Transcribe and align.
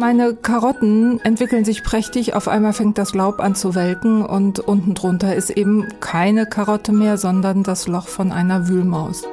Meine 0.00 0.36
Karotten 0.36 1.18
entwickeln 1.24 1.64
sich 1.64 1.82
prächtig, 1.82 2.34
auf 2.34 2.46
einmal 2.46 2.72
fängt 2.72 2.98
das 2.98 3.14
Laub 3.14 3.40
an 3.40 3.56
zu 3.56 3.74
welken 3.74 4.24
und 4.24 4.60
unten 4.60 4.94
drunter 4.94 5.34
ist 5.34 5.50
eben 5.50 5.88
keine 5.98 6.46
Karotte 6.46 6.92
mehr, 6.92 7.18
sondern 7.18 7.64
das 7.64 7.88
Loch 7.88 8.06
von 8.06 8.30
einer 8.30 8.68
Wühlmaus. 8.68 9.24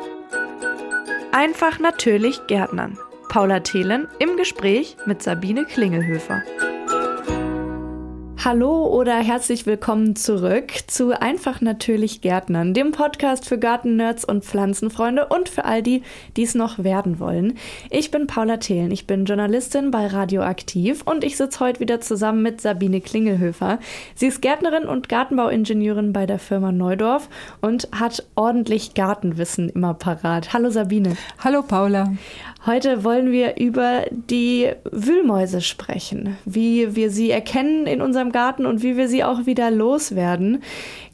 Einfach 1.32 1.78
natürlich 1.78 2.48
Gärtnern. 2.48 2.98
Paula 3.30 3.60
Thelen 3.60 4.08
im 4.18 4.38
Gespräch 4.38 4.98
mit 5.06 5.22
Sabine 5.22 5.66
Klingelhöfer. 5.66 6.42
Hallo 8.46 8.86
oder 8.86 9.16
herzlich 9.16 9.66
willkommen 9.66 10.16
zurück 10.16 10.72
zu 10.86 11.20
Einfach 11.20 11.62
natürlich 11.62 12.22
Gärtnern, 12.22 12.76
dem 12.76 12.92
Podcast 12.92 13.48
für 13.48 13.58
Gartennerds 13.58 14.24
und 14.24 14.46
Pflanzenfreunde 14.46 15.26
und 15.26 15.50
für 15.50 15.66
all 15.66 15.82
die, 15.82 16.04
die 16.38 16.44
es 16.44 16.54
noch 16.54 16.84
werden 16.84 17.20
wollen. 17.20 17.58
Ich 17.90 18.12
bin 18.12 18.28
Paula 18.28 18.58
Thelen, 18.58 18.92
ich 18.92 19.08
bin 19.08 19.26
Journalistin 19.26 19.90
bei 19.90 20.06
Radioaktiv 20.06 21.02
und 21.06 21.24
ich 21.24 21.38
sitze 21.38 21.60
heute 21.60 21.80
wieder 21.80 22.02
zusammen 22.02 22.44
mit 22.44 22.62
Sabine 22.62 23.02
Klingelhöfer. 23.02 23.80
Sie 24.14 24.28
ist 24.28 24.44
Gärtnerin 24.44 24.88
und 24.88 25.10
Gartenbauingenieurin 25.10 26.14
bei 26.14 26.28
der 26.28 26.38
Firma 26.38 26.72
Neudorf 26.72 27.30
und 27.62 27.90
hat 28.00 28.28
ordentlich 28.36 28.94
Gartenwissen 28.94 29.70
immer 29.70 29.96
parat. 29.96 30.54
Hallo 30.54 30.70
Sabine. 30.70 31.18
Hallo 31.44 31.64
Paula. 31.64 32.14
Heute 32.68 33.04
wollen 33.04 33.32
wir 33.32 33.58
über 33.58 34.06
die 34.10 34.72
Wühlmäuse 34.92 35.62
sprechen, 35.62 36.36
wie 36.46 36.96
wir 36.96 37.12
sie 37.12 37.30
erkennen 37.30 37.86
in 37.86 38.02
unserem 38.02 38.32
Garten 38.36 38.66
und 38.66 38.84
wie 38.84 38.98
wir 38.98 39.08
sie 39.08 39.24
auch 39.24 39.46
wieder 39.46 39.72
loswerden. 39.72 40.62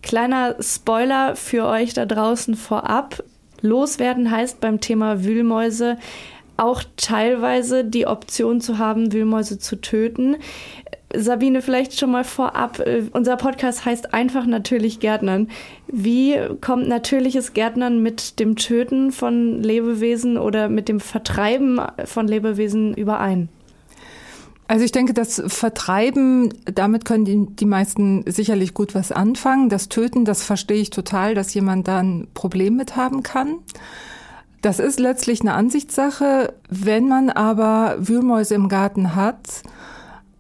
Kleiner 0.02 0.56
Spoiler 0.60 1.36
für 1.36 1.68
euch 1.68 1.94
da 1.94 2.08
draußen 2.08 2.56
vorab. 2.56 3.24
Loswerden 3.62 4.32
heißt 4.32 4.60
beim 4.60 4.82
Thema 4.82 5.24
Wühlmäuse 5.24 5.98
auch 6.58 6.82
teilweise 6.98 7.86
die 7.86 8.08
Option 8.08 8.60
zu 8.60 8.80
haben, 8.80 9.14
Wühlmäuse 9.14 9.60
zu 9.60 9.80
töten. 9.80 10.38
Sabine, 11.16 11.62
vielleicht 11.62 12.00
schon 12.00 12.10
mal 12.10 12.24
vorab. 12.24 12.80
Äh, 12.80 13.04
unser 13.12 13.38
Podcast 13.38 13.85
heißt 13.85 14.16
einfach 14.16 14.48
natürlich 14.48 15.00
Gärtnern. 15.00 15.48
Wie 15.88 16.40
kommt 16.60 16.88
natürliches 16.88 17.54
Gärtnern 17.54 18.02
mit 18.02 18.40
dem 18.40 18.56
Töten 18.56 19.12
von 19.12 19.62
Lebewesen 19.62 20.40
oder 20.40 20.70
mit 20.70 20.90
dem 20.90 21.00
Vertreiben 21.00 21.80
von 22.06 22.28
Lebewesen 22.28 22.96
überein? 22.96 23.50
Also 24.72 24.86
ich 24.86 24.94
denke, 24.94 25.14
das 25.14 25.44
Vertreiben, 25.48 26.54
damit 26.64 27.04
können 27.04 27.26
die, 27.26 27.46
die 27.58 27.66
meisten 27.66 28.24
sicherlich 28.26 28.74
gut 28.74 28.96
was 28.96 29.12
anfangen. 29.12 29.68
Das 29.68 29.90
Töten, 29.90 30.24
das 30.24 30.46
verstehe 30.46 30.82
ich 30.82 30.91
total, 30.91 31.36
dass 31.36 31.54
jemand 31.54 31.90
da 31.90 31.98
ein 31.98 32.30
Problem 32.34 32.78
mit 32.78 32.96
haben 32.96 33.22
kann. 33.22 33.58
Das 34.62 34.80
ist 34.80 34.98
letztlich 34.98 35.41
eine 35.41 35.55
Ansichtssache. 35.55 36.54
Wenn 36.70 37.10
man 37.10 37.30
aber 37.30 37.98
Wühlmäuse 38.00 38.55
im 38.55 38.70
Garten 38.70 39.13
hat, 39.13 39.62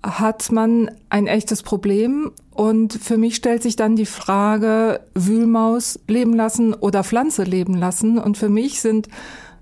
hat 0.01 0.49
man 0.49 0.89
ein 1.09 1.27
echtes 1.27 1.61
Problem. 1.61 2.31
Und 2.51 2.93
für 2.93 3.17
mich 3.17 3.35
stellt 3.35 3.61
sich 3.61 3.75
dann 3.75 3.97
die 3.97 4.05
Frage, 4.05 5.01
Wühlmaus 5.13 5.99
leben 6.07 6.35
lassen 6.35 6.73
oder 6.73 7.03
Pflanze 7.03 7.43
leben 7.43 7.73
lassen. 7.73 8.17
Und 8.17 8.37
für 8.37 8.47
mich 8.47 8.79
sind 8.79 9.09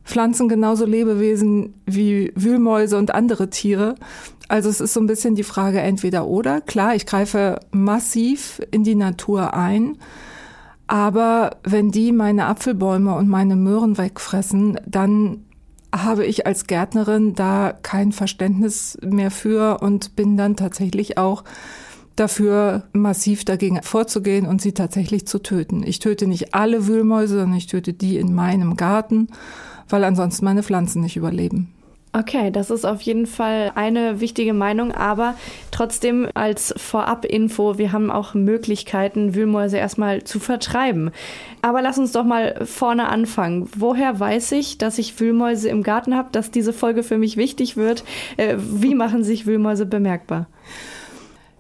Pflanzen 0.04 0.48
genauso 0.48 0.86
Lebewesen 0.86 1.73
wie 1.88 2.31
Wühlmäuse 2.36 3.00
und 3.00 3.16
andere 3.16 3.50
Tiere. 3.50 3.95
Also 4.50 4.67
es 4.67 4.81
ist 4.81 4.94
so 4.94 5.00
ein 5.00 5.08
bisschen 5.08 5.36
die 5.36 5.44
Frage 5.44 5.80
entweder 5.80 6.28
oder. 6.28 6.59
Klar, 6.59 6.95
ich 6.95 7.05
greife 7.05 7.59
massiv 7.72 8.59
in 8.72 8.83
die 8.83 8.95
Natur 8.95 9.53
ein. 9.53 9.97
Aber 10.88 11.58
wenn 11.64 11.92
die 11.92 12.11
meine 12.11 12.47
Apfelbäume 12.47 13.14
und 13.16 13.30
meine 13.30 13.55
Möhren 13.55 14.00
wegfressen, 14.00 14.80
dann 14.88 15.45
habe 15.95 16.25
ich 16.25 16.47
als 16.47 16.66
Gärtnerin 16.66 17.36
da 17.36 17.77
kein 17.83 18.11
Verständnis 18.11 18.97
mehr 19.05 19.30
für 19.30 19.81
und 19.81 20.16
bin 20.16 20.36
dann 20.36 20.55
tatsächlich 20.55 21.20
auch 21.20 21.44
dafür, 22.16 22.83
massiv 22.92 23.45
dagegen 23.45 23.81
vorzugehen 23.83 24.47
und 24.47 24.61
sie 24.61 24.73
tatsächlich 24.73 25.27
zu 25.27 25.39
töten. 25.39 25.83
Ich 25.86 25.99
töte 25.99 26.26
nicht 26.26 26.55
alle 26.55 26.87
Wühlmäuse, 26.87 27.39
sondern 27.39 27.58
ich 27.58 27.67
töte 27.67 27.93
die 27.93 28.17
in 28.17 28.33
meinem 28.33 28.76
Garten, 28.76 29.27
weil 29.87 30.04
ansonsten 30.04 30.43
meine 30.43 30.64
Pflanzen 30.64 31.02
nicht 31.02 31.17
überleben. 31.17 31.71
Okay, 32.11 32.49
das 32.49 32.71
ist 32.71 32.86
auf 32.86 33.02
jeden 33.02 33.27
Fall 33.27 33.71
eine 33.75 34.20
wichtige 34.20 34.53
Meinung, 34.53 34.92
aber 34.92 35.36
trotzdem 35.70 36.27
als 36.33 36.73
Vorab-Info, 36.75 37.77
wir 37.77 37.92
haben 37.92 38.09
auch 38.09 38.33
Möglichkeiten, 38.33 39.36
Wühlmäuse 39.36 39.77
erstmal 39.77 40.23
zu 40.23 40.39
vertreiben. 40.39 41.11
Aber 41.61 41.83
lass 41.83 41.99
uns 41.99 42.11
doch 42.11 42.23
mal 42.23 42.65
vorne 42.65 43.09
anfangen. 43.09 43.69
Woher 43.77 44.19
weiß 44.19 44.53
ich, 44.53 44.80
dass 44.80 44.98
ich 44.98 45.19
Wühlmäuse 45.19 45.69
im 45.69 45.83
Garten 45.83 46.15
habe, 46.15 46.30
dass 46.31 46.49
diese 46.49 46.73
Folge 46.73 47.03
für 47.03 47.19
mich 47.19 47.37
wichtig 47.37 47.77
wird? 47.77 48.03
Äh, 48.37 48.55
wie 48.58 48.95
machen 48.95 49.23
sich 49.23 49.45
Wühlmäuse 49.45 49.86
bemerkbar? 49.86 50.48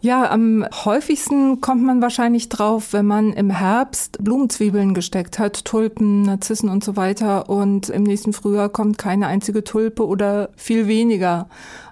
Ja, 0.01 0.31
am 0.31 0.65
häufigsten 0.85 1.59
kommt 1.59 1.83
man 1.83 2.01
wahrscheinlich 2.01 2.47
drauf, 2.47 2.93
wenn 2.93 3.05
man 3.05 3.33
im 3.33 3.49
Herbst 3.49 4.23
Blumenzwiebeln 4.23 4.93
gesteckt 4.93 5.39
hat, 5.39 5.65
Tulpen, 5.65 6.21
Narzissen 6.21 6.69
und 6.69 6.85
so 6.85 6.95
weiter 6.95 7.49
und 7.49 7.89
im 7.89 8.03
nächsten 8.03 8.31
Frühjahr 8.31 8.69
kommt 8.69 8.97
keine 8.97 9.27
einzige 9.27 9.61
Tulpe 9.65 10.07
oder 10.07 10.51
viel 10.55 10.87
weniger 10.87 11.49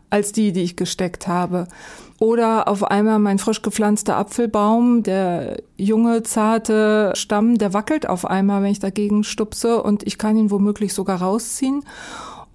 als 0.10 0.32
die, 0.32 0.54
die 0.54 0.62
ich 0.62 0.78
gesteckt 0.78 1.28
habe. 1.28 1.68
Oder 2.18 2.70
auf 2.70 2.86
einmal 2.86 3.20
mein 3.20 3.40
frisch 3.40 3.62
gepflanzter 3.62 4.16
Apfelbaum, 4.16 5.04
der 5.04 5.58
junge, 5.76 6.24
zarte 6.24 7.12
Stamm, 7.14 7.58
der 7.58 7.74
wackelt 7.74 8.08
auf 8.08 8.26
einmal, 8.26 8.64
wenn 8.64 8.72
ich 8.72 8.80
dagegen 8.80 9.26
stupse 9.26 9.84
und 9.84 10.08
ich 10.08 10.18
kann 10.18 10.38
ihn 10.38 10.50
womöglich 10.50 10.94
sogar 10.94 11.22
rausziehen. 11.22 11.84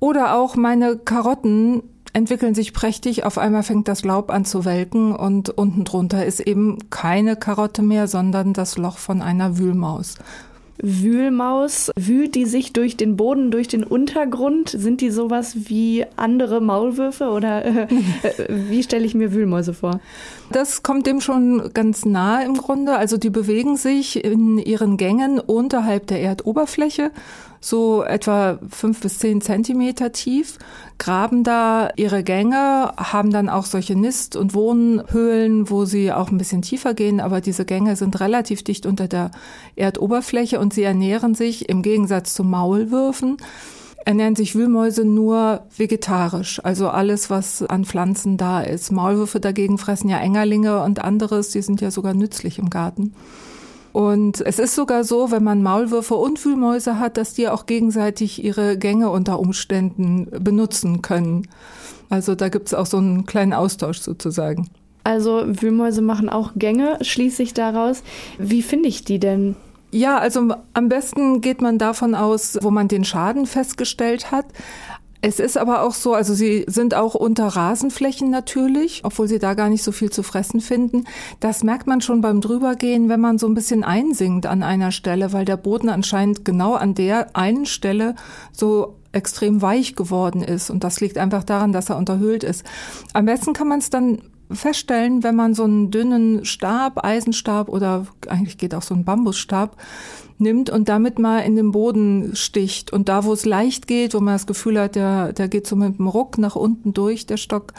Oder 0.00 0.34
auch 0.34 0.56
meine 0.56 0.96
Karotten 0.96 1.82
entwickeln 2.12 2.54
sich 2.54 2.72
prächtig. 2.72 3.24
Auf 3.24 3.38
einmal 3.38 3.62
fängt 3.62 3.88
das 3.88 4.04
Laub 4.04 4.30
an 4.30 4.44
zu 4.44 4.64
welken 4.64 5.14
und 5.14 5.50
unten 5.50 5.84
drunter 5.84 6.24
ist 6.24 6.40
eben 6.40 6.78
keine 6.90 7.36
Karotte 7.36 7.82
mehr, 7.82 8.08
sondern 8.08 8.52
das 8.52 8.78
Loch 8.78 8.98
von 8.98 9.22
einer 9.22 9.58
Wühlmaus. 9.58 10.16
Wühlmaus, 10.82 11.92
wühlt 11.96 12.34
die 12.34 12.44
sich 12.44 12.72
durch 12.72 12.96
den 12.96 13.16
Boden, 13.16 13.52
durch 13.52 13.68
den 13.68 13.84
Untergrund? 13.84 14.68
Sind 14.68 15.00
die 15.00 15.10
sowas 15.10 15.54
wie 15.68 16.04
andere 16.16 16.60
Maulwürfe 16.60 17.28
oder 17.28 17.64
äh, 17.64 17.86
wie 18.48 18.82
stelle 18.82 19.04
ich 19.04 19.14
mir 19.14 19.32
Wühlmäuse 19.32 19.74
vor? 19.74 20.00
Das 20.50 20.82
kommt 20.82 21.06
dem 21.06 21.20
schon 21.20 21.70
ganz 21.72 22.04
nahe 22.04 22.44
im 22.44 22.54
Grunde. 22.54 22.96
Also 22.96 23.16
die 23.16 23.30
bewegen 23.30 23.76
sich 23.76 24.24
in 24.24 24.58
ihren 24.58 24.96
Gängen 24.96 25.38
unterhalb 25.38 26.08
der 26.08 26.20
Erdoberfläche 26.20 27.12
so 27.62 28.02
etwa 28.02 28.58
fünf 28.68 29.00
bis 29.00 29.18
zehn 29.18 29.40
Zentimeter 29.40 30.12
tief, 30.12 30.58
graben 30.98 31.44
da 31.44 31.90
ihre 31.96 32.24
Gänge, 32.24 32.92
haben 32.96 33.30
dann 33.30 33.48
auch 33.48 33.64
solche 33.64 33.94
Nist- 33.94 34.36
und 34.36 34.52
Wohnhöhlen, 34.52 35.70
wo 35.70 35.84
sie 35.84 36.12
auch 36.12 36.30
ein 36.30 36.38
bisschen 36.38 36.62
tiefer 36.62 36.92
gehen, 36.92 37.20
aber 37.20 37.40
diese 37.40 37.64
Gänge 37.64 37.94
sind 37.94 38.18
relativ 38.20 38.64
dicht 38.64 38.84
unter 38.84 39.06
der 39.06 39.30
Erdoberfläche 39.76 40.58
und 40.58 40.74
sie 40.74 40.82
ernähren 40.82 41.34
sich 41.34 41.68
im 41.68 41.82
Gegensatz 41.82 42.34
zu 42.34 42.44
Maulwürfen 42.44 43.36
ernähren 44.04 44.34
sich 44.34 44.56
Wühlmäuse 44.56 45.04
nur 45.04 45.62
vegetarisch, 45.76 46.60
also 46.64 46.88
alles, 46.88 47.30
was 47.30 47.62
an 47.62 47.84
Pflanzen 47.84 48.36
da 48.36 48.60
ist. 48.60 48.90
Maulwürfe 48.90 49.38
dagegen 49.38 49.78
fressen 49.78 50.08
ja 50.08 50.18
Engerlinge 50.18 50.82
und 50.82 51.04
anderes, 51.04 51.50
die 51.50 51.62
sind 51.62 51.80
ja 51.80 51.92
sogar 51.92 52.12
nützlich 52.12 52.58
im 52.58 52.68
Garten. 52.68 53.14
Und 53.92 54.40
es 54.40 54.58
ist 54.58 54.74
sogar 54.74 55.04
so, 55.04 55.30
wenn 55.30 55.44
man 55.44 55.62
Maulwürfe 55.62 56.14
und 56.14 56.42
Wühlmäuse 56.44 56.98
hat, 56.98 57.16
dass 57.16 57.34
die 57.34 57.48
auch 57.48 57.66
gegenseitig 57.66 58.42
ihre 58.42 58.78
Gänge 58.78 59.10
unter 59.10 59.38
Umständen 59.38 60.28
benutzen 60.30 61.02
können. 61.02 61.46
Also 62.08 62.34
da 62.34 62.48
gibt 62.48 62.68
es 62.68 62.74
auch 62.74 62.86
so 62.86 62.98
einen 62.98 63.26
kleinen 63.26 63.52
Austausch 63.52 64.00
sozusagen. 64.00 64.68
Also 65.04 65.42
Wühlmäuse 65.46 66.00
machen 66.00 66.28
auch 66.28 66.52
Gänge, 66.56 66.98
schließe 67.00 67.42
ich 67.42 67.54
daraus. 67.54 68.02
Wie 68.38 68.62
finde 68.62 68.88
ich 68.88 69.04
die 69.04 69.18
denn? 69.18 69.56
Ja, 69.90 70.18
also 70.18 70.54
am 70.72 70.88
besten 70.88 71.42
geht 71.42 71.60
man 71.60 71.76
davon 71.78 72.14
aus, 72.14 72.58
wo 72.62 72.70
man 72.70 72.88
den 72.88 73.04
Schaden 73.04 73.46
festgestellt 73.46 74.30
hat. 74.30 74.46
Es 75.24 75.38
ist 75.38 75.56
aber 75.56 75.82
auch 75.82 75.94
so, 75.94 76.14
also 76.14 76.34
sie 76.34 76.64
sind 76.66 76.96
auch 76.96 77.14
unter 77.14 77.46
Rasenflächen 77.46 78.28
natürlich, 78.28 79.02
obwohl 79.04 79.28
sie 79.28 79.38
da 79.38 79.54
gar 79.54 79.68
nicht 79.68 79.84
so 79.84 79.92
viel 79.92 80.10
zu 80.10 80.24
fressen 80.24 80.60
finden. 80.60 81.04
Das 81.38 81.62
merkt 81.62 81.86
man 81.86 82.00
schon 82.00 82.20
beim 82.20 82.40
Drübergehen, 82.40 83.08
wenn 83.08 83.20
man 83.20 83.38
so 83.38 83.46
ein 83.46 83.54
bisschen 83.54 83.84
einsinkt 83.84 84.46
an 84.46 84.64
einer 84.64 84.90
Stelle, 84.90 85.32
weil 85.32 85.44
der 85.44 85.56
Boden 85.56 85.90
anscheinend 85.90 86.44
genau 86.44 86.74
an 86.74 86.94
der 86.94 87.36
einen 87.36 87.66
Stelle 87.66 88.16
so 88.50 88.96
extrem 89.12 89.62
weich 89.62 89.94
geworden 89.94 90.42
ist. 90.42 90.70
Und 90.70 90.82
das 90.82 91.00
liegt 91.00 91.16
einfach 91.18 91.44
daran, 91.44 91.72
dass 91.72 91.88
er 91.88 91.98
unterhöhlt 91.98 92.42
ist. 92.42 92.64
Am 93.12 93.26
besten 93.26 93.52
kann 93.52 93.68
man 93.68 93.78
es 93.78 93.90
dann 93.90 94.22
feststellen, 94.54 95.22
wenn 95.22 95.36
man 95.36 95.54
so 95.54 95.64
einen 95.64 95.90
dünnen 95.90 96.44
Stab, 96.44 97.04
Eisenstab 97.04 97.68
oder 97.68 98.06
eigentlich 98.28 98.58
geht 98.58 98.74
auch 98.74 98.82
so 98.82 98.94
ein 98.94 99.04
Bambusstab 99.04 99.76
nimmt 100.38 100.70
und 100.70 100.88
damit 100.88 101.18
mal 101.18 101.40
in 101.40 101.56
den 101.56 101.72
Boden 101.72 102.34
sticht. 102.34 102.92
Und 102.92 103.08
da, 103.08 103.24
wo 103.24 103.32
es 103.32 103.44
leicht 103.44 103.86
geht, 103.86 104.14
wo 104.14 104.20
man 104.20 104.34
das 104.34 104.46
Gefühl 104.46 104.78
hat, 104.78 104.96
der, 104.96 105.32
der 105.32 105.48
geht 105.48 105.66
so 105.66 105.76
mit 105.76 105.98
dem 105.98 106.08
Ruck 106.08 106.38
nach 106.38 106.56
unten 106.56 106.92
durch, 106.92 107.26
der 107.26 107.36
Stock, 107.36 107.72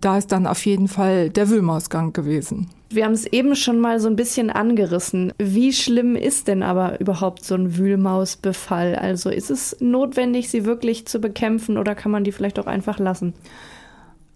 da 0.00 0.18
ist 0.18 0.32
dann 0.32 0.46
auf 0.46 0.64
jeden 0.66 0.88
Fall 0.88 1.30
der 1.30 1.48
Wühlmausgang 1.48 2.12
gewesen. 2.12 2.68
Wir 2.90 3.06
haben 3.06 3.12
es 3.12 3.26
eben 3.26 3.56
schon 3.56 3.80
mal 3.80 3.98
so 3.98 4.08
ein 4.08 4.16
bisschen 4.16 4.50
angerissen. 4.50 5.32
Wie 5.38 5.72
schlimm 5.72 6.14
ist 6.14 6.46
denn 6.46 6.62
aber 6.62 7.00
überhaupt 7.00 7.44
so 7.44 7.54
ein 7.54 7.76
Wühlmausbefall? 7.76 8.94
Also 8.94 9.30
ist 9.30 9.50
es 9.50 9.76
notwendig, 9.80 10.50
sie 10.50 10.64
wirklich 10.64 11.06
zu 11.06 11.18
bekämpfen 11.20 11.78
oder 11.78 11.94
kann 11.94 12.12
man 12.12 12.22
die 12.22 12.32
vielleicht 12.32 12.58
auch 12.58 12.66
einfach 12.66 12.98
lassen? 12.98 13.32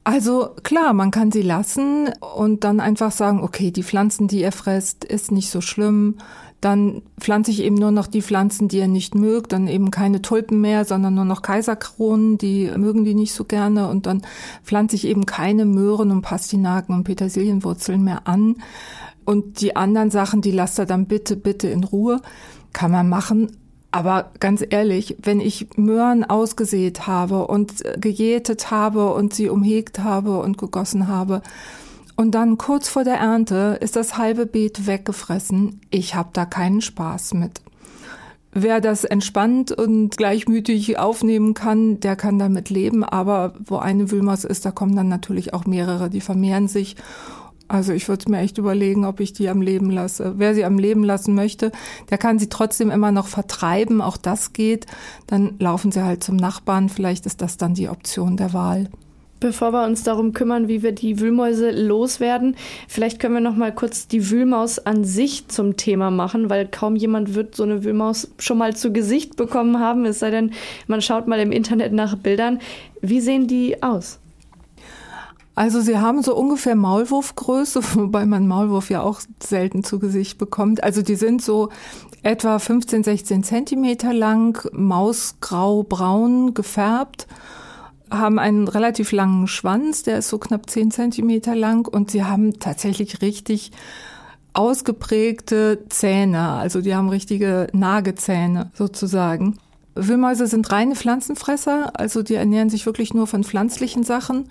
Also 0.05 0.51
klar, 0.63 0.95
man 0.95 1.11
kann 1.11 1.31
sie 1.31 1.43
lassen 1.43 2.11
und 2.37 2.65
dann 2.65 2.81
einfach 2.81 3.13
sagen, 3.13 3.43
okay, 3.43 3.71
die 3.71 3.83
Pflanzen, 3.83 4.27
die 4.27 4.43
er 4.43 4.53
frisst, 4.53 5.05
ist 5.05 5.31
nicht 5.31 5.51
so 5.51 5.61
schlimm. 5.61 6.17
Dann 6.61 7.03
pflanze 7.21 7.53
ich 7.53 7.61
eben 7.61 7.77
nur 7.77 7.93
noch 7.93 8.09
die 8.09 8.23
Pflanzen, 8.23 8.67
die 8.67 8.79
er 8.79 8.89
nicht 8.89 9.15
mögt, 9.15 9.53
dann 9.53 9.69
eben 9.69 9.91
keine 9.93 10.23
Tulpen 10.23 10.61
mehr, 10.61 10.85
sondern 10.85 11.15
nur 11.15 11.25
noch 11.25 11.43
Kaiserkronen, 11.43 12.37
die 12.37 12.71
mögen 12.77 13.05
die 13.05 13.15
nicht 13.15 13.33
so 13.33 13.45
gerne. 13.45 13.89
Und 13.89 14.07
dann 14.07 14.23
pflanze 14.65 14.97
ich 14.97 15.07
eben 15.07 15.25
keine 15.25 15.67
Möhren 15.67 16.11
und 16.11 16.23
Pastinaken 16.23 16.95
und 16.95 17.05
Petersilienwurzeln 17.05 18.03
mehr 18.03 18.27
an. 18.27 18.57
Und 19.25 19.61
die 19.61 19.77
anderen 19.77 20.11
Sachen, 20.11 20.41
die 20.41 20.51
lasst 20.51 20.79
er 20.79 20.87
dann 20.87 21.07
bitte, 21.07 21.37
bitte 21.37 21.69
in 21.69 21.85
Ruhe. 21.85 22.23
Kann 22.73 22.91
man 22.91 23.09
machen. 23.09 23.59
Aber 23.91 24.31
ganz 24.39 24.65
ehrlich, 24.69 25.17
wenn 25.23 25.41
ich 25.41 25.69
Möhren 25.77 26.23
ausgesät 26.25 27.07
habe 27.07 27.47
und 27.47 27.83
gejätet 27.99 28.71
habe 28.71 29.15
und 29.15 29.33
sie 29.33 29.49
umhegt 29.49 30.01
habe 30.01 30.41
und 30.41 30.59
gegossen 30.59 31.09
habe 31.09 31.43
und 32.17 32.33
dann 32.33 32.59
kurz 32.59 32.89
vor 32.89 33.05
der 33.05 33.15
Ernte 33.15 33.79
ist 33.81 33.97
das 33.97 34.19
halbe 34.19 34.45
Beet 34.45 34.87
weggefressen, 34.87 35.81
ich 35.91 36.15
habe 36.15 36.31
da 36.33 36.45
keinen 36.45 36.81
Spaß 36.81 37.35
mit. 37.35 37.63
Wer 38.53 38.81
das 38.81 39.05
entspannt 39.05 39.71
und 39.71 40.17
gleichmütig 40.17 40.99
aufnehmen 40.99 41.55
kann, 41.55 42.01
der 42.01 42.17
kann 42.17 42.39
damit 42.39 42.71
leben. 42.71 43.05
Aber 43.05 43.55
wo 43.65 43.77
eine 43.77 44.11
Wühlmaus 44.11 44.43
ist, 44.43 44.65
da 44.65 44.73
kommen 44.73 44.97
dann 44.97 45.09
natürlich 45.09 45.55
auch 45.55 45.65
mehrere, 45.65 46.11
die 46.11 46.21
vermehren 46.21 46.67
sich. 46.67 46.97
Also 47.69 47.93
ich 47.93 48.09
würde 48.09 48.31
mir 48.31 48.39
echt 48.39 48.59
überlegen, 48.59 49.05
ob 49.05 49.21
ich 49.21 49.35
die 49.35 49.49
am 49.49 49.61
Leben 49.61 49.91
lasse. 49.91 50.35
Wer 50.39 50.55
sie 50.55 50.65
am 50.65 50.79
Leben 50.79 51.05
lassen 51.05 51.35
möchte, 51.35 51.71
der 52.11 52.17
kann 52.17 52.39
sie 52.39 52.49
trotzdem 52.49 52.91
immer 52.91 53.13
noch 53.13 53.27
vertreiben. 53.27 54.01
Auch 54.01 54.17
das 54.17 54.55
geht. 54.55 54.87
Dann 55.27 55.55
laufen 55.59 55.93
sie 55.93 56.03
halt 56.03 56.25
zum 56.25 56.37
Nachbarn. 56.37 56.89
Vielleicht 56.89 57.27
ist 57.27 57.43
das 57.43 57.59
dann 57.59 57.75
die 57.75 57.89
Option 57.89 58.39
der 58.39 58.55
Wahl. 58.55 58.89
Bevor 59.41 59.73
wir 59.73 59.85
uns 59.85 60.03
darum 60.03 60.33
kümmern, 60.33 60.67
wie 60.67 60.83
wir 60.83 60.91
die 60.91 61.21
Wühlmäuse 61.21 61.71
loswerden, 61.71 62.57
vielleicht 62.89 63.21
können 63.21 63.35
wir 63.35 63.41
noch 63.41 63.55
mal 63.55 63.73
kurz 63.73 64.09
die 64.09 64.31
Wühlmaus 64.31 64.81
an 64.81 65.05
sich 65.05 65.47
zum 65.47 65.77
Thema 65.77 66.11
machen, 66.11 66.51
weil 66.51 66.67
kaum 66.67 66.97
jemand 66.97 67.37
wird 67.37 67.55
so 67.55 67.63
eine 67.63 67.85
Wühlmaus 67.85 68.33
schon 68.39 68.59
mal 68.59 68.75
zu 68.75 68.93
Gesicht 68.93 69.37
bekommen 69.37 69.79
haben, 69.79 70.07
es 70.07 70.19
sei 70.19 70.31
denn, 70.31 70.53
man 70.89 71.03
schaut 71.03 71.29
mal 71.29 71.39
im 71.39 71.53
Internet 71.53 71.93
nach 71.93 72.17
Bildern. 72.17 72.59
Wie 73.01 73.21
sehen 73.21 73.47
die 73.47 73.81
aus? 73.81 74.19
Also 75.59 75.81
sie 75.81 75.99
haben 75.99 76.23
so 76.23 76.37
ungefähr 76.37 76.77
Maulwurfgröße, 76.77 77.81
wobei 77.95 78.27
man 78.27 78.47
Maulwurf 78.47 78.91
ja 78.91 79.03
auch 79.03 79.21
selten 79.43 79.83
zu 79.83 79.99
Gesicht 79.99 80.39
bekommt. 80.39 80.85
Also 80.85 81.03
die 81.03 81.17
sind 81.17 81.43
so 81.43 81.71
etwa 82.23 82.61
15, 82.61 83.03
16 83.03 83.43
Zentimeter 83.43 84.13
lang, 84.13 84.65
mausgrau-braun 84.71 86.55
gefärbt, 86.55 87.27
haben 88.09 88.39
einen 88.39 88.69
relativ 88.69 89.11
langen 89.11 89.49
Schwanz, 89.49 90.05
der 90.05 90.19
ist 90.19 90.29
so 90.29 90.39
knapp 90.39 90.71
10 90.71 90.93
Zentimeter 90.93 91.57
lang 91.57 91.89
und 91.89 92.13
sie 92.13 92.23
haben 92.23 92.61
tatsächlich 92.61 93.21
richtig 93.21 93.73
ausgeprägte 94.53 95.87
Zähne. 95.89 96.51
Also 96.51 96.83
die 96.83 96.95
haben 96.95 97.09
richtige 97.09 97.67
Nagezähne 97.73 98.71
sozusagen. 98.75 99.59
Wühlmäuse 99.97 100.47
sind 100.47 100.71
reine 100.71 100.95
Pflanzenfresser, 100.95 101.99
also 101.99 102.23
die 102.23 102.37
ernähren 102.37 102.71
sich 102.71 102.87
wirklich 102.87 103.13
nur 103.13 103.27
von 103.27 103.43
pflanzlichen 103.43 104.05
Sachen 104.05 104.49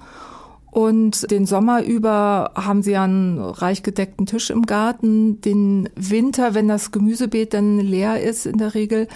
und 0.77 1.31
den 1.31 1.47
Sommer 1.47 1.83
über 1.83 2.51
haben 2.53 2.83
sie 2.83 2.95
einen 2.95 3.39
reich 3.39 3.81
gedeckten 3.81 4.27
Tisch 4.27 4.51
im 4.51 4.67
Garten. 4.67 5.41
Den 5.41 5.89
Winter, 5.95 6.53
wenn 6.53 6.67
das 6.67 6.91
Gemüsebeet 6.91 7.55
dann 7.55 7.79
leer 7.79 8.21
ist 8.21 8.45
in 8.45 8.59
der 8.59 8.75
Regel, 8.75 9.07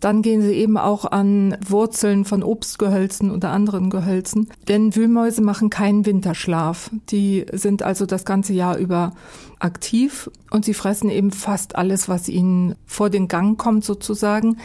dann 0.00 0.20
gehen 0.20 0.42
sie 0.42 0.52
eben 0.52 0.76
auch 0.76 1.10
an 1.10 1.56
Wurzeln 1.66 2.26
von 2.26 2.42
Obstgehölzen 2.42 3.30
oder 3.30 3.48
anderen 3.48 3.88
Gehölzen. 3.88 4.50
Denn 4.68 4.94
Wühlmäuse 4.94 5.40
machen 5.40 5.70
keinen 5.70 6.04
Winterschlaf. 6.04 6.90
Die 7.08 7.46
sind 7.50 7.82
also 7.82 8.04
das 8.04 8.26
ganze 8.26 8.52
Jahr 8.52 8.76
über 8.76 9.14
aktiv 9.58 10.30
und 10.50 10.66
sie 10.66 10.74
fressen 10.74 11.08
eben 11.08 11.30
fast 11.30 11.76
alles, 11.76 12.10
was 12.10 12.28
ihnen 12.28 12.74
vor 12.84 13.08
den 13.08 13.26
Gang 13.26 13.58
kommt 13.58 13.86
sozusagen. 13.86 14.58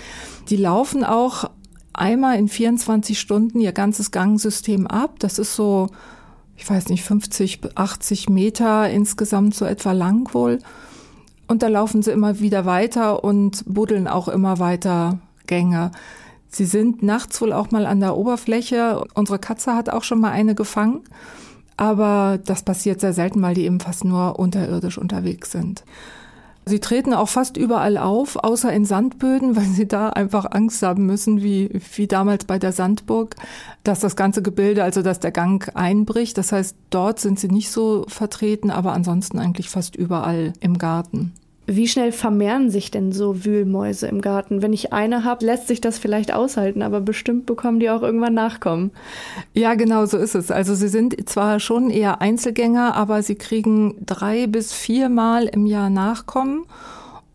Die 0.49 0.57
laufen 0.57 1.05
auch 1.05 1.49
einmal 1.93 2.37
in 2.37 2.49
24 2.49 3.17
Stunden 3.17 3.61
ihr 3.61 3.71
ganzes 3.71 4.11
Gangsystem 4.11 4.85
ab. 4.85 5.15
Das 5.19 5.39
ist 5.39 5.55
so 5.55 5.87
ich 6.57 6.69
weiß 6.69 6.89
nicht, 6.89 7.03
50, 7.03 7.59
80 7.75 8.29
Meter 8.29 8.89
insgesamt 8.89 9.55
so 9.55 9.65
etwa 9.65 9.91
lang 9.91 10.33
wohl. 10.33 10.59
Und 11.47 11.61
da 11.61 11.67
laufen 11.67 12.01
sie 12.01 12.11
immer 12.11 12.39
wieder 12.39 12.65
weiter 12.65 13.23
und 13.23 13.63
buddeln 13.67 14.07
auch 14.07 14.27
immer 14.27 14.59
weiter 14.59 15.19
Gänge. 15.47 15.91
Sie 16.47 16.65
sind 16.65 17.03
nachts 17.03 17.41
wohl 17.41 17.53
auch 17.53 17.71
mal 17.71 17.85
an 17.85 17.99
der 17.99 18.15
Oberfläche. 18.15 19.03
Unsere 19.13 19.39
Katze 19.39 19.75
hat 19.75 19.89
auch 19.89 20.03
schon 20.03 20.21
mal 20.21 20.31
eine 20.31 20.55
gefangen. 20.55 21.01
Aber 21.77 22.39
das 22.43 22.63
passiert 22.63 23.01
sehr 23.01 23.13
selten, 23.13 23.41
weil 23.41 23.53
die 23.53 23.65
eben 23.65 23.81
fast 23.81 24.05
nur 24.05 24.39
unterirdisch 24.39 24.97
unterwegs 24.97 25.51
sind. 25.51 25.83
Sie 26.67 26.79
treten 26.79 27.13
auch 27.13 27.29
fast 27.29 27.57
überall 27.57 27.97
auf, 27.97 28.37
außer 28.37 28.73
in 28.73 28.85
Sandböden, 28.85 29.55
weil 29.55 29.65
sie 29.65 29.87
da 29.87 30.09
einfach 30.09 30.47
Angst 30.49 30.81
haben 30.81 31.05
müssen, 31.05 31.43
wie, 31.43 31.69
wie 31.95 32.07
damals 32.07 32.45
bei 32.45 32.57
der 32.57 32.71
Sandburg, 32.71 33.35
dass 33.83 33.99
das 33.99 34.15
ganze 34.15 34.41
Gebilde, 34.41 34.83
also 34.83 35.03
dass 35.03 35.19
der 35.19 35.31
Gang 35.31 35.69
einbricht. 35.75 36.37
Das 36.39 36.51
heißt, 36.51 36.75
dort 36.89 37.19
sind 37.19 37.39
sie 37.39 37.49
nicht 37.49 37.69
so 37.69 38.05
vertreten, 38.07 38.71
aber 38.71 38.93
ansonsten 38.93 39.37
eigentlich 39.37 39.69
fast 39.69 39.95
überall 39.95 40.53
im 40.59 40.79
Garten. 40.79 41.33
Wie 41.67 41.87
schnell 41.87 42.11
vermehren 42.11 42.69
sich 42.69 42.91
denn 42.91 43.11
so 43.11 43.43
Wühlmäuse 43.43 44.07
im 44.07 44.21
Garten? 44.21 44.61
Wenn 44.61 44.73
ich 44.73 44.93
eine 44.93 45.23
habe, 45.23 45.45
lässt 45.45 45.67
sich 45.67 45.81
das 45.81 45.97
vielleicht 45.97 46.31
aushalten, 46.31 46.83
aber 46.83 47.01
bestimmt 47.01 47.47
bekommen 47.47 47.79
die 47.79 47.89
auch 47.89 48.03
irgendwann 48.03 48.35
Nachkommen. 48.35 48.91
Ja, 49.53 49.73
genau 49.73 50.05
so 50.05 50.17
ist 50.17 50.35
es. 50.35 50.51
Also 50.51 50.75
sie 50.75 50.89
sind 50.89 51.27
zwar 51.27 51.59
schon 51.59 51.89
eher 51.89 52.21
Einzelgänger, 52.21 52.95
aber 52.95 53.23
sie 53.23 53.35
kriegen 53.35 53.95
drei 54.05 54.45
bis 54.45 54.73
viermal 54.73 55.45
im 55.45 55.65
Jahr 55.65 55.89
Nachkommen. 55.89 56.65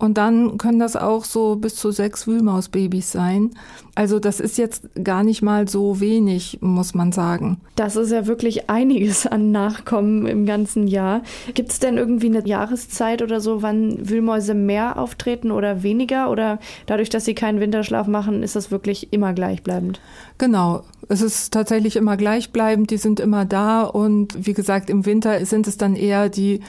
Und 0.00 0.17
dann 0.17 0.56
können 0.56 0.79
das 0.79 0.97
auch 0.97 1.25
so 1.25 1.56
bis 1.56 1.76
zu 1.76 1.91
sechs 1.91 2.26
Wühlmausbabys 2.26 3.12
sein. 3.12 3.50
Also 3.94 4.19
das 4.19 4.41
ist 4.41 4.56
jetzt 4.56 4.88
gar 5.05 5.23
nicht 5.23 5.43
mal 5.43 5.69
so 5.69 6.00
wenig, 6.00 6.56
muss 6.62 6.94
man 6.94 7.12
sagen. 7.12 7.61
Das 7.76 7.97
ist 7.97 8.11
ja 8.11 8.26
wirklich 8.26 8.70
einiges 8.70 9.26
an 9.26 9.52
Nachkommen 9.52 10.26
im 10.26 10.47
ganzen 10.47 10.87
Jahr. 10.87 11.20
Gibt 11.52 11.73
es 11.73 11.81
denn 11.81 11.99
irgendwie 11.99 12.29
eine 12.29 12.47
Jahreszeit 12.47 13.20
oder 13.20 13.43
so, 13.43 13.61
wann 13.61 14.08
Wühlmäuse 14.08 14.55
mehr 14.55 14.99
auftreten 14.99 15.50
oder 15.50 15.82
weniger? 15.82 16.31
Oder 16.31 16.61
dadurch, 16.87 17.11
dass 17.11 17.26
sie 17.26 17.35
keinen 17.35 17.61
Winterschlaf 17.61 18.06
machen, 18.06 18.43
ist 18.43 18.56
das 18.56 18.70
wirklich 18.70 19.12
immer 19.12 19.35
gleichbleibend? 19.35 20.00
Genau. 20.38 20.82
Es 21.11 21.20
ist 21.20 21.52
tatsächlich 21.52 21.97
immer 21.97 22.17
gleichbleibend. 22.17 22.91
Die 22.91 22.97
sind 22.97 23.20
immer 23.20 23.44
da. 23.44 23.82
Und 23.82 24.47
wie 24.47 24.54
gesagt, 24.54 24.88
im 24.88 25.04
Winter 25.04 25.45
sind 25.45 25.69
es 25.69 25.76
dann 25.76 25.95
eher 25.95 26.30
die 26.30 26.61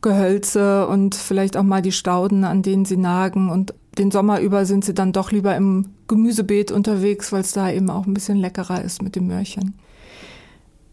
Gehölze 0.00 0.86
und 0.86 1.14
vielleicht 1.14 1.56
auch 1.56 1.62
mal 1.62 1.82
die 1.82 1.92
Stauden, 1.92 2.44
an 2.44 2.62
denen 2.62 2.84
sie 2.84 2.96
nagen. 2.96 3.50
Und 3.50 3.74
den 3.98 4.10
Sommer 4.10 4.40
über 4.40 4.64
sind 4.64 4.84
sie 4.84 4.94
dann 4.94 5.12
doch 5.12 5.32
lieber 5.32 5.56
im 5.56 5.86
Gemüsebeet 6.06 6.70
unterwegs, 6.70 7.32
weil 7.32 7.40
es 7.40 7.52
da 7.52 7.70
eben 7.70 7.90
auch 7.90 8.06
ein 8.06 8.14
bisschen 8.14 8.38
leckerer 8.38 8.82
ist 8.82 9.02
mit 9.02 9.16
dem 9.16 9.26
Möhrchen. 9.26 9.74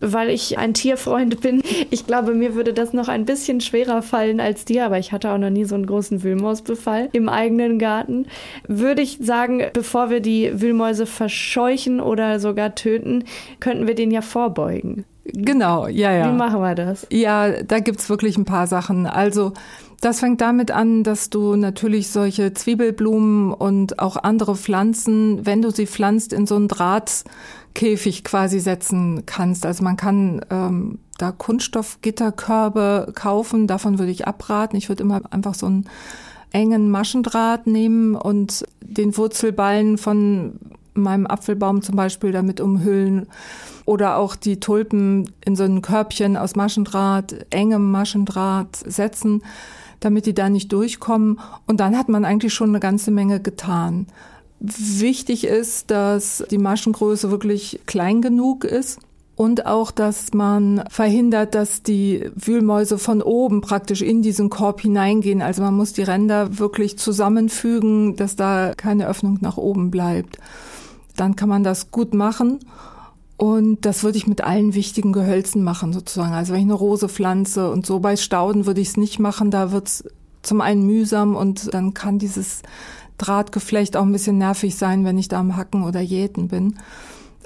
Weil 0.01 0.29
ich 0.29 0.57
ein 0.57 0.73
Tierfreund 0.73 1.39
bin. 1.39 1.61
Ich 1.89 2.05
glaube, 2.05 2.33
mir 2.33 2.53
würde 2.53 2.73
das 2.73 2.93
noch 2.93 3.07
ein 3.07 3.25
bisschen 3.25 3.61
schwerer 3.61 4.01
fallen 4.01 4.39
als 4.39 4.65
dir, 4.65 4.85
aber 4.85 4.99
ich 4.99 5.11
hatte 5.11 5.31
auch 5.31 5.37
noch 5.37 5.49
nie 5.49 5.63
so 5.63 5.75
einen 5.75 5.85
großen 5.85 6.21
Wühlmausbefall 6.21 7.09
im 7.13 7.29
eigenen 7.29 7.79
Garten. 7.79 8.25
Würde 8.67 9.01
ich 9.01 9.19
sagen, 9.21 9.63
bevor 9.73 10.09
wir 10.09 10.19
die 10.19 10.61
Wühlmäuse 10.61 11.05
verscheuchen 11.05 12.01
oder 12.01 12.39
sogar 12.39 12.75
töten, 12.75 13.23
könnten 13.59 13.87
wir 13.87 13.95
den 13.95 14.11
ja 14.11 14.21
vorbeugen. 14.21 15.05
Genau, 15.25 15.87
ja, 15.87 16.11
ja. 16.11 16.31
Wie 16.31 16.37
machen 16.37 16.61
wir 16.61 16.75
das? 16.75 17.07
Ja, 17.11 17.63
da 17.63 17.79
gibt's 17.79 18.09
wirklich 18.09 18.37
ein 18.37 18.45
paar 18.45 18.67
Sachen. 18.67 19.07
Also 19.07 19.53
das 20.01 20.19
fängt 20.19 20.41
damit 20.41 20.71
an, 20.71 21.03
dass 21.03 21.29
du 21.31 21.55
natürlich 21.55 22.09
solche 22.09 22.53
Zwiebelblumen 22.53 23.51
und 23.53 23.99
auch 23.99 24.17
andere 24.17 24.55
Pflanzen, 24.55 25.45
wenn 25.45 25.61
du 25.61 25.71
sie 25.71 25.87
pflanzt, 25.87 26.31
in 26.31 26.45
so 26.45 26.55
einen 26.55 26.67
Drahtkäfig 26.67 28.23
quasi 28.23 28.59
setzen 28.59 29.25
kannst. 29.25 29.65
Also 29.65 29.83
man 29.83 29.97
kann 29.97 30.41
ähm, 30.51 30.99
da 31.17 31.31
Kunststoffgitterkörbe 31.31 33.13
kaufen, 33.15 33.65
davon 33.65 33.97
würde 33.97 34.11
ich 34.11 34.27
abraten. 34.27 34.77
Ich 34.77 34.89
würde 34.89 35.01
immer 35.01 35.21
einfach 35.31 35.55
so 35.55 35.65
einen 35.65 35.85
engen 36.51 36.91
Maschendraht 36.91 37.65
nehmen 37.65 38.15
und 38.15 38.63
den 38.81 39.17
Wurzelballen 39.17 39.97
von 39.97 40.59
meinem 40.95 41.27
Apfelbaum 41.27 41.81
zum 41.81 41.95
Beispiel 41.95 42.31
damit 42.31 42.59
umhüllen 42.59 43.27
oder 43.85 44.17
auch 44.17 44.35
die 44.35 44.59
Tulpen 44.59 45.31
in 45.45 45.55
so 45.55 45.63
ein 45.63 45.81
Körbchen 45.81 46.37
aus 46.37 46.55
Maschendraht, 46.55 47.45
engem 47.51 47.91
Maschendraht 47.91 48.75
setzen, 48.75 49.43
damit 49.99 50.25
die 50.25 50.33
da 50.33 50.49
nicht 50.49 50.71
durchkommen. 50.71 51.39
Und 51.67 51.79
dann 51.79 51.97
hat 51.97 52.09
man 52.09 52.25
eigentlich 52.25 52.53
schon 52.53 52.69
eine 52.69 52.79
ganze 52.79 53.11
Menge 53.11 53.39
getan. 53.39 54.07
Wichtig 54.59 55.45
ist, 55.45 55.91
dass 55.91 56.43
die 56.49 56.57
Maschengröße 56.57 57.29
wirklich 57.29 57.81
klein 57.85 58.21
genug 58.21 58.63
ist 58.63 58.99
und 59.35 59.65
auch, 59.65 59.91
dass 59.91 60.33
man 60.33 60.83
verhindert, 60.89 61.55
dass 61.55 61.83
die 61.83 62.29
Wühlmäuse 62.35 62.97
von 62.97 63.21
oben 63.21 63.61
praktisch 63.61 64.01
in 64.01 64.21
diesen 64.21 64.49
Korb 64.49 64.81
hineingehen. 64.81 65.41
Also 65.41 65.61
man 65.61 65.75
muss 65.75 65.93
die 65.93 66.03
Ränder 66.03 66.57
wirklich 66.57 66.97
zusammenfügen, 66.97 68.15
dass 68.15 68.35
da 68.35 68.73
keine 68.75 69.07
Öffnung 69.07 69.39
nach 69.41 69.57
oben 69.57 69.91
bleibt. 69.91 70.37
Dann 71.15 71.35
kann 71.35 71.49
man 71.49 71.63
das 71.63 71.91
gut 71.91 72.13
machen 72.13 72.59
Und 73.37 73.85
das 73.85 74.03
würde 74.03 74.17
ich 74.17 74.27
mit 74.27 74.41
allen 74.41 74.73
wichtigen 74.73 75.11
Gehölzen 75.11 75.63
machen, 75.63 75.91
sozusagen. 75.91 76.33
Also 76.33 76.53
wenn 76.53 76.61
ich 76.61 76.65
eine 76.65 76.73
Rose 76.73 77.09
pflanze 77.09 77.69
und 77.69 77.85
so 77.85 77.99
bei 77.99 78.15
Stauden 78.15 78.65
würde 78.65 78.81
ich 78.81 78.89
es 78.89 78.97
nicht 78.97 79.19
machen, 79.19 79.51
da 79.51 79.71
wird 79.71 79.87
es 79.87 80.03
zum 80.41 80.61
einen 80.61 80.85
mühsam 80.85 81.35
und 81.35 81.73
dann 81.73 81.93
kann 81.93 82.17
dieses 82.19 82.61
Drahtgeflecht 83.17 83.97
auch 83.97 84.03
ein 84.03 84.11
bisschen 84.11 84.37
nervig 84.37 84.75
sein, 84.75 85.03
wenn 85.03 85.17
ich 85.17 85.27
da 85.27 85.39
am 85.39 85.57
Hacken 85.57 85.83
oder 85.83 85.99
Jäten 85.99 86.47
bin. 86.47 86.75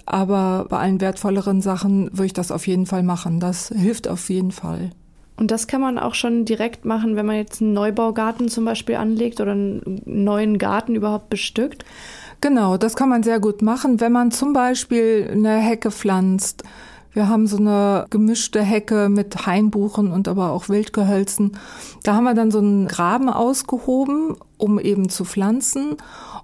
Aber 0.06 0.66
bei 0.70 0.78
allen 0.78 1.02
wertvolleren 1.02 1.62
Sachen 1.62 2.10
würde 2.12 2.26
ich 2.26 2.34
das 2.34 2.52
auf 2.52 2.68
jeden 2.68 2.86
Fall 2.86 3.04
machen. 3.04 3.40
Das 3.40 3.70
hilft 3.70 4.08
auf 4.08 4.30
jeden 4.30 4.52
Fall. 4.52 4.92
Und 5.38 5.52
das 5.52 5.68
kann 5.68 5.80
man 5.80 5.98
auch 5.98 6.16
schon 6.16 6.44
direkt 6.44 6.84
machen, 6.84 7.16
wenn 7.16 7.26
man 7.26 7.38
jetzt 7.38 7.62
einen 7.62 7.74
Neubaugarten 7.74 8.50
zum 8.50 8.66
Beispiel 8.66 8.96
anlegt 8.96 9.40
oder 9.40 9.54
einen 9.54 10.02
neuen 10.06 10.58
Garten 10.58 10.96
überhaupt 10.96 11.30
bestückt? 11.30 11.86
Genau, 12.42 12.78
das 12.78 12.96
kann 12.96 13.10
man 13.10 13.24
sehr 13.24 13.40
gut 13.40 13.62
machen, 13.62 14.00
wenn 14.00 14.12
man 14.12 14.32
zum 14.32 14.54
Beispiel 14.54 15.30
eine 15.32 15.58
Hecke 15.58 15.92
pflanzt. 15.92 16.64
Wir 17.12 17.28
haben 17.28 17.48
so 17.48 17.58
eine 17.58 18.06
gemischte 18.10 18.62
Hecke 18.62 19.10
mit 19.10 19.46
Hainbuchen 19.46 20.12
und 20.12 20.28
aber 20.28 20.52
auch 20.52 20.70
Wildgehölzen. 20.70 21.58
Da 22.04 22.16
haben 22.16 22.24
wir 22.24 22.36
dann 22.36 22.52
so 22.52 22.60
einen 22.60 22.88
Graben 22.88 23.30
ausgehoben, 23.30 24.36
um 24.58 24.80
eben 24.80 25.10
zu 25.10 25.26
pflanzen. 25.26 25.98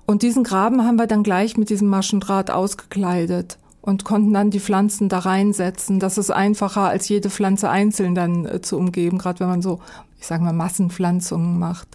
Und 0.05 0.21
diesen 0.21 0.43
Graben 0.43 0.83
haben 0.83 0.97
wir 0.97 1.07
dann 1.07 1.23
gleich 1.23 1.55
mit 1.55 1.69
diesem 1.69 1.87
Maschendraht 1.87 2.51
ausgekleidet 2.51 3.57
und 3.81 4.03
konnten 4.03 4.33
dann 4.33 4.49
die 4.49 4.59
Pflanzen 4.59 5.07
da 5.07 5.19
reinsetzen. 5.19 5.99
Das 5.99 6.17
ist 6.17 6.31
einfacher, 6.31 6.89
als 6.89 7.07
jede 7.07 7.29
Pflanze 7.29 7.69
einzeln 7.69 8.15
dann 8.15 8.45
äh, 8.45 8.61
zu 8.61 8.77
umgeben, 8.77 9.19
gerade 9.19 9.39
wenn 9.41 9.49
man 9.49 9.61
so, 9.61 9.79
ich 10.19 10.25
sage 10.25 10.43
mal, 10.43 10.53
Massenpflanzungen 10.53 11.59
macht. 11.59 11.87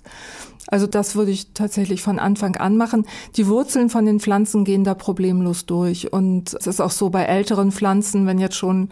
Also 0.70 0.86
das 0.86 1.16
würde 1.16 1.30
ich 1.30 1.52
tatsächlich 1.52 2.02
von 2.02 2.18
Anfang 2.18 2.56
an 2.56 2.76
machen. 2.76 3.06
Die 3.36 3.46
Wurzeln 3.46 3.90
von 3.90 4.06
den 4.06 4.20
Pflanzen 4.20 4.64
gehen 4.64 4.84
da 4.84 4.94
problemlos 4.94 5.66
durch. 5.66 6.12
Und 6.12 6.54
es 6.54 6.66
ist 6.66 6.80
auch 6.80 6.90
so 6.90 7.10
bei 7.10 7.24
älteren 7.24 7.72
Pflanzen, 7.72 8.26
wenn 8.26 8.38
jetzt 8.38 8.56
schon 8.56 8.90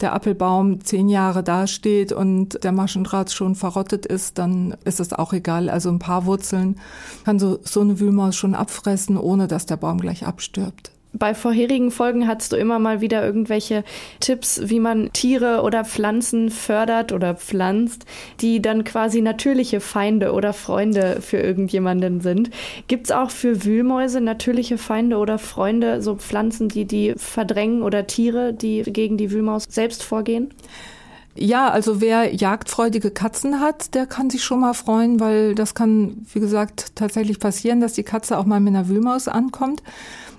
der 0.00 0.14
Apfelbaum 0.14 0.84
zehn 0.84 1.08
Jahre 1.08 1.42
dasteht 1.42 2.12
und 2.12 2.62
der 2.62 2.72
Maschendraht 2.72 3.30
schon 3.30 3.54
verrottet 3.54 4.04
ist, 4.04 4.36
dann 4.36 4.76
ist 4.84 5.00
es 5.00 5.12
auch 5.12 5.32
egal. 5.32 5.70
Also 5.70 5.88
ein 5.88 5.98
paar 5.98 6.26
Wurzeln 6.26 6.78
kann 7.24 7.38
so, 7.38 7.58
so 7.62 7.80
eine 7.80 7.98
Wühlmaus 7.98 8.36
schon 8.36 8.54
abfressen, 8.54 9.16
ohne 9.16 9.46
dass 9.46 9.64
der 9.64 9.76
Baum 9.76 9.98
gleich 9.98 10.26
abstirbt. 10.26 10.92
Bei 11.18 11.34
vorherigen 11.34 11.90
Folgen 11.90 12.28
hattest 12.28 12.52
du 12.52 12.56
immer 12.56 12.78
mal 12.78 13.00
wieder 13.00 13.24
irgendwelche 13.24 13.84
Tipps, 14.20 14.60
wie 14.64 14.80
man 14.80 15.12
Tiere 15.12 15.62
oder 15.62 15.84
Pflanzen 15.84 16.50
fördert 16.50 17.12
oder 17.12 17.34
pflanzt, 17.34 18.04
die 18.40 18.60
dann 18.60 18.84
quasi 18.84 19.22
natürliche 19.22 19.80
Feinde 19.80 20.32
oder 20.32 20.52
Freunde 20.52 21.20
für 21.20 21.38
irgendjemanden 21.38 22.20
sind. 22.20 22.50
Gibt 22.86 23.06
es 23.06 23.12
auch 23.12 23.30
für 23.30 23.64
Wühlmäuse 23.64 24.20
natürliche 24.20 24.78
Feinde 24.78 25.16
oder 25.16 25.38
Freunde, 25.38 26.02
so 26.02 26.16
Pflanzen, 26.16 26.68
die 26.68 26.84
die 26.84 27.14
verdrängen 27.16 27.82
oder 27.82 28.06
Tiere, 28.06 28.52
die 28.52 28.82
gegen 28.82 29.16
die 29.16 29.30
Wühlmaus 29.30 29.64
selbst 29.68 30.02
vorgehen? 30.02 30.50
Ja, 31.38 31.68
also 31.68 32.00
wer 32.00 32.34
jagdfreudige 32.34 33.10
Katzen 33.10 33.60
hat, 33.60 33.94
der 33.94 34.06
kann 34.06 34.30
sich 34.30 34.42
schon 34.42 34.60
mal 34.60 34.72
freuen, 34.72 35.20
weil 35.20 35.54
das 35.54 35.74
kann, 35.74 36.26
wie 36.32 36.40
gesagt, 36.40 36.92
tatsächlich 36.94 37.38
passieren, 37.38 37.80
dass 37.80 37.92
die 37.92 38.04
Katze 38.04 38.38
auch 38.38 38.46
mal 38.46 38.58
mit 38.58 38.74
einer 38.74 38.88
Wühlmaus 38.88 39.28
ankommt. 39.28 39.82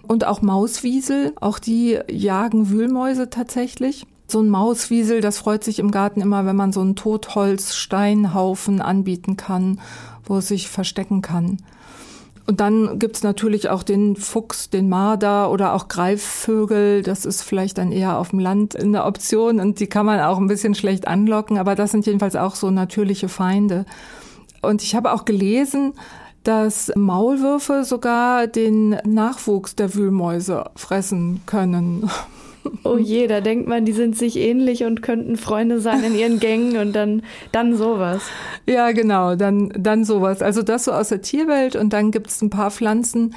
Und 0.07 0.25
auch 0.25 0.41
Mauswiesel, 0.41 1.33
auch 1.39 1.59
die 1.59 1.99
jagen 2.09 2.69
Wühlmäuse 2.69 3.29
tatsächlich. 3.29 4.05
So 4.27 4.41
ein 4.41 4.49
Mauswiesel, 4.49 5.21
das 5.21 5.37
freut 5.37 5.63
sich 5.63 5.79
im 5.79 5.91
Garten 5.91 6.21
immer, 6.21 6.45
wenn 6.45 6.55
man 6.55 6.73
so 6.73 6.81
einen 6.81 6.95
Totholz-Steinhaufen 6.95 8.81
anbieten 8.81 9.37
kann, 9.37 9.79
wo 10.25 10.37
es 10.37 10.47
sich 10.47 10.67
verstecken 10.67 11.21
kann. 11.21 11.57
Und 12.45 12.61
dann 12.61 12.97
gibt's 12.97 13.23
natürlich 13.23 13.69
auch 13.69 13.83
den 13.83 14.15
Fuchs, 14.15 14.69
den 14.69 14.87
Marder 14.87 15.51
oder 15.51 15.73
auch 15.73 15.89
Greifvögel. 15.89 17.03
Das 17.03 17.25
ist 17.25 17.41
vielleicht 17.41 17.77
dann 17.77 17.91
eher 17.91 18.17
auf 18.17 18.29
dem 18.29 18.39
Land 18.39 18.77
eine 18.77 19.03
Option 19.03 19.59
und 19.59 19.81
die 19.81 19.87
kann 19.87 20.05
man 20.05 20.21
auch 20.21 20.37
ein 20.37 20.47
bisschen 20.47 20.73
schlecht 20.73 21.09
anlocken, 21.09 21.57
aber 21.57 21.75
das 21.75 21.91
sind 21.91 22.05
jedenfalls 22.05 22.37
auch 22.37 22.55
so 22.55 22.71
natürliche 22.71 23.27
Feinde. 23.27 23.85
Und 24.61 24.81
ich 24.81 24.95
habe 24.95 25.11
auch 25.11 25.25
gelesen, 25.25 25.93
dass 26.47 26.93
Maulwürfe 26.95 27.83
sogar 27.83 28.47
den 28.47 28.97
Nachwuchs 29.05 29.75
der 29.75 29.93
Wühlmäuse 29.93 30.63
fressen 30.75 31.41
können. 31.45 32.09
Oh 32.83 32.97
je, 32.97 33.27
da 33.27 33.39
denkt 33.41 33.67
man, 33.67 33.85
die 33.85 33.93
sind 33.93 34.17
sich 34.17 34.35
ähnlich 34.37 34.83
und 34.83 35.01
könnten 35.01 35.37
Freunde 35.37 35.79
sein 35.79 36.03
in 36.03 36.15
ihren 36.15 36.39
Gängen 36.39 36.77
und 36.77 36.93
dann, 36.93 37.23
dann 37.51 37.75
sowas. 37.75 38.23
Ja, 38.65 38.91
genau, 38.91 39.35
dann, 39.35 39.71
dann 39.77 40.03
sowas. 40.03 40.41
Also 40.41 40.63
das 40.63 40.85
so 40.85 40.91
aus 40.91 41.09
der 41.09 41.21
Tierwelt 41.21 41.75
und 41.75 41.93
dann 41.93 42.11
gibt 42.11 42.27
es 42.27 42.41
ein 42.41 42.49
paar 42.49 42.71
Pflanzen, 42.71 43.35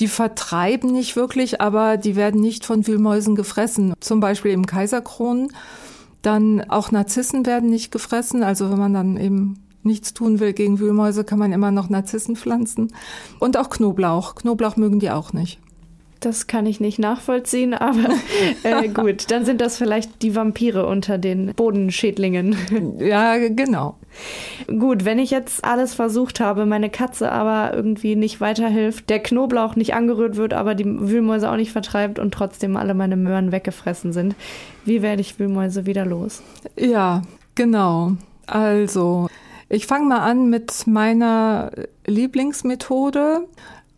die 0.00 0.08
vertreiben 0.08 0.90
nicht 0.90 1.14
wirklich, 1.14 1.60
aber 1.60 1.96
die 1.96 2.16
werden 2.16 2.40
nicht 2.40 2.66
von 2.66 2.86
Wühlmäusen 2.86 3.36
gefressen. 3.36 3.94
Zum 4.00 4.20
Beispiel 4.20 4.50
im 4.50 4.66
Kaiserkronen. 4.66 5.52
Dann 6.22 6.62
auch 6.68 6.90
Narzissen 6.90 7.46
werden 7.46 7.70
nicht 7.70 7.92
gefressen. 7.92 8.42
Also 8.42 8.70
wenn 8.70 8.78
man 8.78 8.94
dann 8.94 9.16
eben 9.16 9.63
nichts 9.84 10.14
tun 10.14 10.40
will 10.40 10.52
gegen 10.52 10.78
Wühlmäuse, 10.78 11.24
kann 11.24 11.38
man 11.38 11.52
immer 11.52 11.70
noch 11.70 11.88
Narzissen 11.88 12.36
pflanzen. 12.36 12.92
Und 13.40 13.56
auch 13.56 13.70
Knoblauch. 13.70 14.34
Knoblauch 14.34 14.76
mögen 14.76 15.00
die 15.00 15.10
auch 15.10 15.32
nicht. 15.32 15.60
Das 16.24 16.46
kann 16.46 16.64
ich 16.64 16.80
nicht 16.80 16.98
nachvollziehen, 16.98 17.74
aber 17.74 18.08
äh, 18.62 18.88
gut, 18.94 19.30
dann 19.30 19.44
sind 19.44 19.60
das 19.60 19.76
vielleicht 19.76 20.22
die 20.22 20.34
Vampire 20.34 20.86
unter 20.86 21.18
den 21.18 21.52
Bodenschädlingen. 21.54 22.56
Ja, 22.98 23.36
genau. 23.36 23.96
Gut, 24.66 25.04
wenn 25.04 25.18
ich 25.18 25.30
jetzt 25.30 25.64
alles 25.64 25.94
versucht 25.94 26.40
habe, 26.40 26.64
meine 26.64 26.88
Katze 26.88 27.30
aber 27.30 27.74
irgendwie 27.74 28.16
nicht 28.16 28.40
weiterhilft, 28.40 29.10
der 29.10 29.18
Knoblauch 29.18 29.76
nicht 29.76 29.94
angerührt 29.94 30.36
wird, 30.36 30.54
aber 30.54 30.74
die 30.74 30.84
Wühlmäuse 30.84 31.50
auch 31.50 31.56
nicht 31.56 31.72
vertreibt 31.72 32.18
und 32.18 32.32
trotzdem 32.32 32.76
alle 32.76 32.94
meine 32.94 33.16
Möhren 33.16 33.52
weggefressen 33.52 34.12
sind, 34.12 34.34
wie 34.84 35.02
werde 35.02 35.20
ich 35.20 35.38
Wühlmäuse 35.38 35.86
wieder 35.86 36.06
los? 36.06 36.42
Ja, 36.76 37.22
genau. 37.54 38.12
Also, 38.46 39.28
ich 39.74 39.86
fange 39.86 40.06
mal 40.06 40.20
an 40.20 40.48
mit 40.48 40.86
meiner 40.86 41.70
Lieblingsmethode 42.06 43.46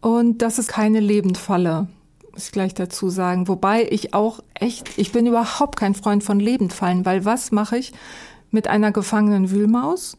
und 0.01 0.43
das 0.43 0.59
ist 0.59 0.69
keine 0.69 1.01
Lebendfalle, 1.01 1.89
muss 2.33 2.47
ich 2.47 2.53
gleich 2.53 2.75
dazu 2.75 3.11
sagen. 3.11 3.49
Wobei 3.49 3.87
ich 3.91 4.15
auch 4.15 4.41
echt, 4.55 4.99
ich 4.99 5.13
bin 5.13 5.27
überhaupt 5.27 5.77
kein 5.77 5.95
Freund 5.95 6.25
von 6.25 6.41
Lebendfallen, 6.41 7.05
weil 7.05 7.25
was 7.25 7.53
mache 7.53 7.79
ich 7.79 7.93
mit 8.51 8.69
einer 8.69 8.93
gefangenen 8.93 9.51
Wühlmaus? 9.51 10.17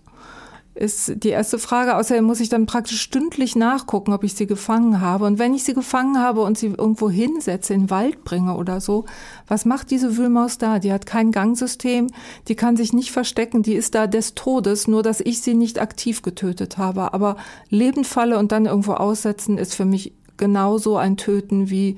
Ist 0.77 1.23
die 1.23 1.29
erste 1.29 1.59
Frage. 1.59 1.95
Außerdem 1.95 2.23
muss 2.23 2.39
ich 2.39 2.49
dann 2.49 2.65
praktisch 2.65 3.01
stündlich 3.01 3.55
nachgucken, 3.55 4.13
ob 4.13 4.23
ich 4.23 4.33
sie 4.35 4.47
gefangen 4.47 5.01
habe. 5.01 5.25
Und 5.25 5.39
wenn 5.39 5.53
ich 5.53 5.63
sie 5.63 5.73
gefangen 5.73 6.19
habe 6.19 6.41
und 6.41 6.57
sie 6.57 6.67
irgendwo 6.67 7.09
hinsetze, 7.09 7.73
in 7.73 7.81
den 7.81 7.89
Wald 7.89 8.23
bringe 8.23 8.55
oder 8.55 8.79
so, 8.79 9.05
was 9.47 9.65
macht 9.65 9.91
diese 9.91 10.17
Wühlmaus 10.17 10.57
da? 10.57 10.79
Die 10.79 10.93
hat 10.93 11.05
kein 11.05 11.31
Gangsystem, 11.31 12.07
die 12.47 12.55
kann 12.55 12.77
sich 12.77 12.93
nicht 12.93 13.11
verstecken, 13.11 13.63
die 13.63 13.73
ist 13.73 13.95
da 13.95 14.07
des 14.07 14.35
Todes, 14.35 14.87
nur 14.87 15.03
dass 15.03 15.19
ich 15.19 15.41
sie 15.41 15.53
nicht 15.53 15.79
aktiv 15.79 16.21
getötet 16.21 16.77
habe. 16.77 17.13
Aber 17.13 17.37
Lebendfalle 17.69 18.37
und 18.37 18.51
dann 18.51 18.65
irgendwo 18.65 18.93
aussetzen 18.93 19.57
ist 19.57 19.75
für 19.75 19.85
mich 19.85 20.13
genauso 20.37 20.97
ein 20.97 21.17
Töten 21.17 21.69
wie 21.69 21.95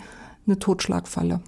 eine 0.48 0.58
Totschlagfalle. 0.58 1.42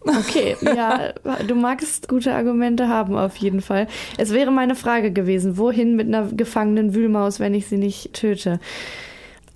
Okay, 0.00 0.56
ja, 0.62 1.12
du 1.46 1.54
magst 1.54 2.08
gute 2.08 2.34
Argumente 2.34 2.88
haben 2.88 3.16
auf 3.16 3.36
jeden 3.36 3.60
Fall. 3.60 3.88
Es 4.16 4.32
wäre 4.32 4.50
meine 4.50 4.74
Frage 4.74 5.12
gewesen, 5.12 5.58
wohin 5.58 5.96
mit 5.96 6.06
einer 6.06 6.26
gefangenen 6.26 6.94
Wühlmaus, 6.94 7.40
wenn 7.40 7.54
ich 7.54 7.66
sie 7.66 7.78
nicht 7.78 8.12
töte? 8.12 8.60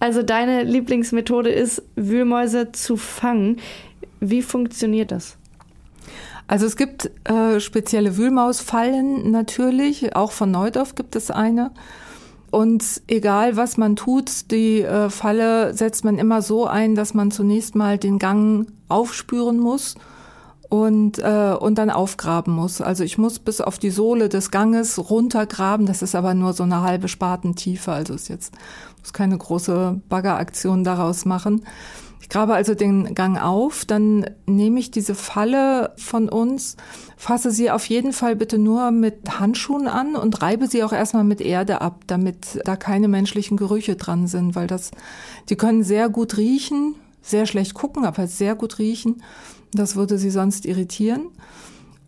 Also 0.01 0.23
deine 0.23 0.65
Lieblingsmethode 0.65 1.51
ist, 1.51 1.83
Wühlmäuse 1.95 2.73
zu 2.73 2.97
fangen. 2.97 3.61
Wie 4.21 4.43
funktioniert 4.43 5.13
das? 5.13 5.37
Also 6.49 6.67
es 6.67 6.77
gibt 6.77 7.11
äh, 7.25 7.61
spezielle 7.61 8.17
Wühlmausfallen 8.17 9.31
natürlich, 9.31 10.17
auch 10.17 10.33
von 10.33 10.51
Neudorf 10.51 10.97
gibt 10.97 11.15
es 11.15 11.31
eine. 11.31 11.71
Und 12.51 13.01
egal 13.07 13.57
was 13.57 13.79
man 13.79 13.97
tut, 13.97 14.51
die 14.51 14.83
äh, 14.83 15.09
Falle 15.09 15.73
setzt 15.73 16.05
man 16.05 16.19
immer 16.19 16.43
so 16.43 16.67
ein, 16.67 16.95
dass 16.95 17.15
man 17.15 17.31
zunächst 17.31 17.75
mal 17.75 17.97
den 17.97 18.19
Gang 18.19 18.67
aufspüren 18.89 19.59
muss 19.59 19.95
und, 20.73 21.19
äh, 21.19 21.55
und 21.61 21.77
dann 21.77 21.91
aufgraben 21.91 22.55
muss. 22.55 22.81
Also 22.81 23.05
ich 23.05 23.19
muss 23.19 23.39
bis 23.39 23.61
auf 23.61 23.79
die 23.79 23.91
Sohle 23.91 24.31
des 24.31 24.51
Ganges 24.51 25.11
runtergraben. 25.11 25.85
Das 25.85 26.01
ist 26.01 26.15
aber 26.15 26.33
nur 26.33 26.55
so 26.55 26.63
eine 26.63 26.81
halbe 26.81 27.09
Spatentiefe. 27.09 27.93
Also 27.93 28.15
ist 28.15 28.29
jetzt 28.29 28.55
muss 28.99 29.13
keine 29.13 29.37
große 29.37 30.01
Baggeraktion 30.09 30.83
daraus 30.83 31.27
machen. 31.27 31.67
Ich 32.23 32.31
grabe 32.31 32.55
also 32.55 32.75
den 32.75 33.15
Gang 33.15 33.39
auf, 33.39 33.85
dann 33.85 34.25
nehme 34.47 34.81
ich 34.81 34.91
diese 34.91 35.15
Falle 35.15 35.93
von 35.99 36.31
uns, 36.31 36.79
fasse 37.19 37.51
sie 37.51 37.71
auf 37.71 37.85
jeden 37.85 38.15
Fall 38.15 38.35
bitte 38.35 38.57
nur 38.57 38.93
mit 38.93 39.39
Handschuhen 39.41 39.89
an 39.89 40.17
und 40.17 40.41
reibe 40.41 40.69
sie 40.69 40.83
auch 40.85 40.95
erstmal 40.95 41.25
mit 41.25 41.43
Erde 41.43 41.83
ab, 41.83 42.05
damit 42.07 42.63
da 42.65 42.77
keine 42.77 43.09
menschlichen 43.09 43.59
Gerüche 43.59 43.97
dran 43.97 44.27
sind, 44.27 44.55
weil 44.55 44.69
das, 44.69 44.93
die 45.51 45.57
können 45.57 45.83
sehr 45.83 46.09
gut 46.09 46.39
riechen, 46.39 46.95
sehr 47.23 47.47
schlecht 47.47 47.75
gucken, 47.75 48.05
aber 48.05 48.27
sehr 48.27 48.55
gut 48.55 48.79
riechen. 48.79 49.23
Das 49.73 49.97
würde 49.97 50.19
sie 50.19 50.31
sonst 50.31 50.67
irritieren. 50.67 51.29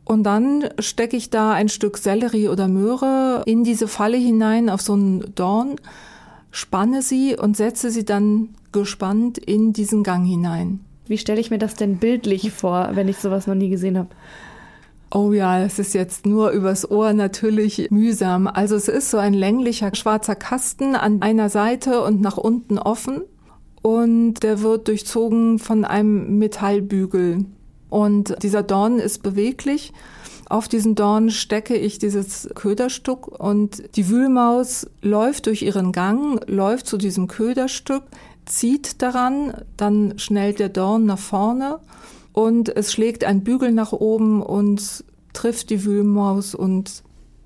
Und 0.04 0.24
dann 0.24 0.68
stecke 0.78 1.16
ich 1.16 1.30
da 1.30 1.52
ein 1.52 1.68
Stück 1.68 1.96
Sellerie 1.96 2.48
oder 2.48 2.68
Möhre 2.68 3.42
in 3.46 3.64
diese 3.64 3.88
Falle 3.88 4.18
hinein 4.18 4.68
auf 4.68 4.82
so 4.82 4.92
einen 4.92 5.34
Dorn, 5.34 5.76
spanne 6.50 7.00
sie 7.00 7.36
und 7.36 7.56
setze 7.56 7.90
sie 7.90 8.04
dann 8.04 8.50
gespannt 8.70 9.38
in 9.38 9.72
diesen 9.72 10.02
Gang 10.02 10.26
hinein. 10.26 10.80
Wie 11.06 11.18
stelle 11.18 11.40
ich 11.40 11.50
mir 11.50 11.58
das 11.58 11.74
denn 11.74 11.96
bildlich 11.96 12.50
vor, 12.52 12.90
wenn 12.92 13.08
ich 13.08 13.18
sowas 13.18 13.46
noch 13.46 13.54
nie 13.54 13.70
gesehen 13.70 13.96
habe? 13.96 14.08
Oh 15.10 15.32
ja, 15.32 15.60
es 15.60 15.78
ist 15.78 15.94
jetzt 15.94 16.26
nur 16.26 16.50
übers 16.50 16.90
Ohr 16.90 17.12
natürlich 17.12 17.90
mühsam. 17.90 18.46
Also 18.46 18.74
es 18.74 18.88
ist 18.88 19.10
so 19.10 19.18
ein 19.18 19.32
länglicher 19.32 19.94
schwarzer 19.94 20.34
Kasten 20.34 20.96
an 20.96 21.22
einer 21.22 21.48
Seite 21.50 22.02
und 22.02 22.20
nach 22.20 22.36
unten 22.36 22.78
offen 22.78 23.22
und 23.84 24.42
der 24.42 24.62
wird 24.62 24.88
durchzogen 24.88 25.58
von 25.58 25.84
einem 25.84 26.38
Metallbügel. 26.38 27.44
Und 27.90 28.34
dieser 28.42 28.62
Dorn 28.62 28.98
ist 28.98 29.22
beweglich. 29.22 29.92
Auf 30.48 30.68
diesen 30.68 30.94
Dorn 30.94 31.28
stecke 31.28 31.76
ich 31.76 31.98
dieses 31.98 32.48
Köderstück 32.54 33.28
und 33.28 33.94
die 33.96 34.08
Wühlmaus 34.08 34.86
läuft 35.02 35.44
durch 35.46 35.60
ihren 35.60 35.92
Gang, 35.92 36.40
läuft 36.48 36.86
zu 36.86 36.96
diesem 36.96 37.28
Köderstück, 37.28 38.04
zieht 38.46 39.02
daran, 39.02 39.52
dann 39.76 40.18
schnellt 40.18 40.60
der 40.60 40.70
Dorn 40.70 41.04
nach 41.04 41.18
vorne 41.18 41.78
und 42.32 42.74
es 42.74 42.90
schlägt 42.90 43.22
ein 43.22 43.44
Bügel 43.44 43.70
nach 43.70 43.92
oben 43.92 44.42
und 44.42 45.04
trifft 45.34 45.68
die 45.68 45.84
Wühlmaus 45.84 46.54
und 46.54 47.02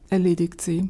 erledigt 0.09 0.61
sie. 0.61 0.88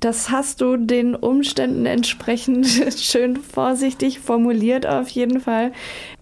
Das 0.00 0.30
hast 0.30 0.60
du 0.60 0.76
den 0.76 1.16
Umständen 1.16 1.84
entsprechend 1.84 2.66
schön 2.98 3.36
vorsichtig 3.36 4.20
formuliert 4.20 4.86
auf 4.86 5.08
jeden 5.08 5.40
Fall. 5.40 5.72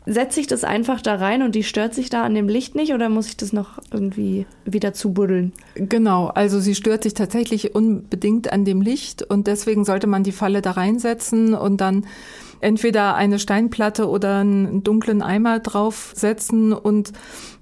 Setze 0.06 0.40
ich 0.40 0.47
das 0.47 0.64
einfach 0.64 1.02
da 1.02 1.16
rein 1.16 1.42
und 1.42 1.54
die 1.54 1.64
stört 1.64 1.95
sich 1.95 2.09
da 2.09 2.23
an 2.23 2.35
dem 2.35 2.49
Licht 2.49 2.75
nicht 2.75 2.95
oder 2.95 3.09
muss 3.09 3.26
ich 3.26 3.37
das 3.37 3.52
noch 3.52 3.78
irgendwie 3.92 4.47
wieder 4.64 4.95
zubuddeln? 4.95 5.52
Genau, 5.75 6.28
also 6.28 6.61
sie 6.61 6.75
stört 6.75 7.02
sich 7.02 7.14
tatsächlich 7.14 7.75
unbedingt 7.75 8.52
an 8.52 8.64
dem 8.64 8.80
Licht 8.80 9.23
und 9.23 9.47
deswegen 9.47 9.85
sollte 9.85 10.06
man 10.06 10.23
die 10.23 10.33
Falle 10.33 10.62
da 10.62 10.71
reinsetzen 10.71 11.54
und 11.54 11.80
dann 11.80 12.06
entweder 12.61 13.14
eine 13.14 13.38
Steinplatte 13.38 14.09
oder 14.09 14.38
einen 14.38 14.83
dunklen 14.83 15.23
Eimer 15.23 15.59
draufsetzen 15.59 16.73
und 16.73 17.12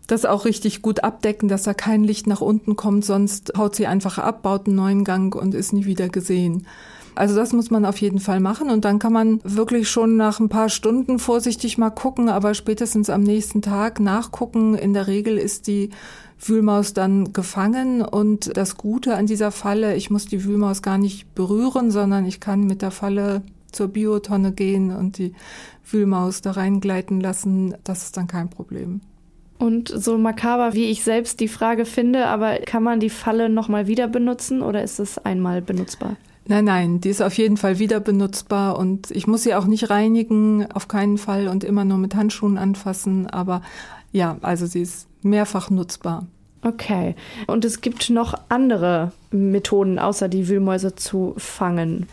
das 0.07 0.25
auch 0.25 0.45
richtig 0.45 0.83
gut 0.83 1.03
abdecken, 1.03 1.49
dass 1.49 1.63
da 1.63 1.75
kein 1.75 2.05
Licht 2.05 2.27
nach 2.27 2.41
unten 2.41 2.77
kommt, 2.77 3.05
sonst 3.05 3.53
haut 3.57 3.75
sie 3.75 3.87
einfach 3.87 4.19
ab, 4.19 4.43
baut 4.43 4.67
einen 4.67 4.77
neuen 4.77 5.05
Gang 5.05 5.35
und 5.35 5.55
ist 5.55 5.73
nie 5.73 5.87
wieder 5.87 6.09
gesehen. 6.09 6.67
Also 7.17 7.37
das 7.37 7.53
muss 7.53 7.71
man 7.71 7.85
auf 7.85 7.99
jeden 7.99 8.19
Fall 8.19 8.41
machen 8.41 8.71
und 8.71 8.85
dann 8.85 8.99
kann 8.99 9.13
man 9.13 9.41
wirklich 9.45 9.89
schon 9.89 10.17
nach 10.17 10.41
ein 10.41 10.49
paar 10.49 10.69
Stunden 10.69 11.21
vorsichtig 11.21 11.79
mal 11.79 11.91
gucken, 11.91 12.29
aber 12.29 12.55
spätestens 12.55 13.09
am 13.09 13.23
nächsten 13.23 13.63
Tag 13.63 14.01
nachgucken. 14.01 14.75
In 14.75 14.95
der 14.95 15.07
Regel 15.07 15.39
ist 15.39 15.69
die 15.69 15.91
Wühlmaus 16.41 16.93
dann 16.93 17.33
gefangen 17.33 18.03
und 18.03 18.57
das 18.57 18.77
Gute 18.77 19.15
an 19.15 19.27
dieser 19.27 19.53
Falle, 19.53 19.95
ich 19.95 20.11
muss 20.11 20.27
die 20.27 20.45
Wühlmaus 20.45 20.83
gar 20.83 20.99
nicht 20.99 21.35
berühren, 21.37 21.93
sondern 21.93 22.27
ich 22.27 22.41
kann 22.41 22.65
mit 22.65 22.83
der 22.83 22.91
Falle 22.91 23.43
zur 23.71 23.89
Biotonne 23.89 24.53
gehen 24.53 24.91
und 24.95 25.19
die 25.19 25.35
Wühlmaus 25.89 26.41
da 26.41 26.53
reingleiten 26.53 27.21
lassen. 27.21 27.75
Das 27.85 28.05
ist 28.05 28.17
dann 28.17 28.27
kein 28.27 28.51
Problem. 28.51 29.01
Und 29.59 29.89
so 29.89 30.19
makaber, 30.19 30.75
wie 30.75 30.87
ich 30.87 31.05
selbst 31.05 31.41
die 31.41 31.49
Frage 31.49 31.85
finde, 31.85 32.27
aber 32.27 32.59
kann 32.59 32.83
man 32.83 33.01
die 33.01 33.11
Falle 33.11 33.49
nochmal 33.49 33.87
wieder 33.87 34.09
benutzen 34.09 34.63
oder 34.63 34.83
ist 34.83 34.99
es 34.99 35.19
einmal 35.19 35.63
benutzbar? 35.63 36.17
Nein, 36.47 36.65
nein, 36.67 37.01
die 37.01 37.09
ist 37.09 37.23
auf 37.23 37.39
jeden 37.39 37.57
Fall 37.57 37.79
wieder 37.79 38.01
benutzbar 38.01 38.79
und 38.79 39.11
ich 39.11 39.27
muss 39.27 39.45
sie 39.45 39.55
auch 39.55 39.65
nicht 39.65 39.89
reinigen, 39.89 40.71
auf 40.73 40.89
keinen 40.89 41.17
Fall 41.17 41.49
und 41.49 41.65
immer 41.65 41.85
nur 41.85 41.97
mit 41.97 42.15
Handschuhen 42.15 42.59
anfassen. 42.59 43.29
Aber 43.29 43.63
ja, 44.13 44.37
also 44.43 44.67
sie 44.67 44.83
ist 44.83 45.09
mehrfach 45.23 45.71
nutzbar. 45.71 46.27
Okay. 46.63 47.15
Und 47.47 47.65
es 47.65 47.81
gibt 47.81 48.11
noch 48.11 48.35
andere 48.49 49.13
Methoden, 49.31 49.99
außer 49.99 50.29
die 50.29 50.49
Wühlmäuse 50.49 50.95
zu 50.95 51.35
fangen. 51.37 52.07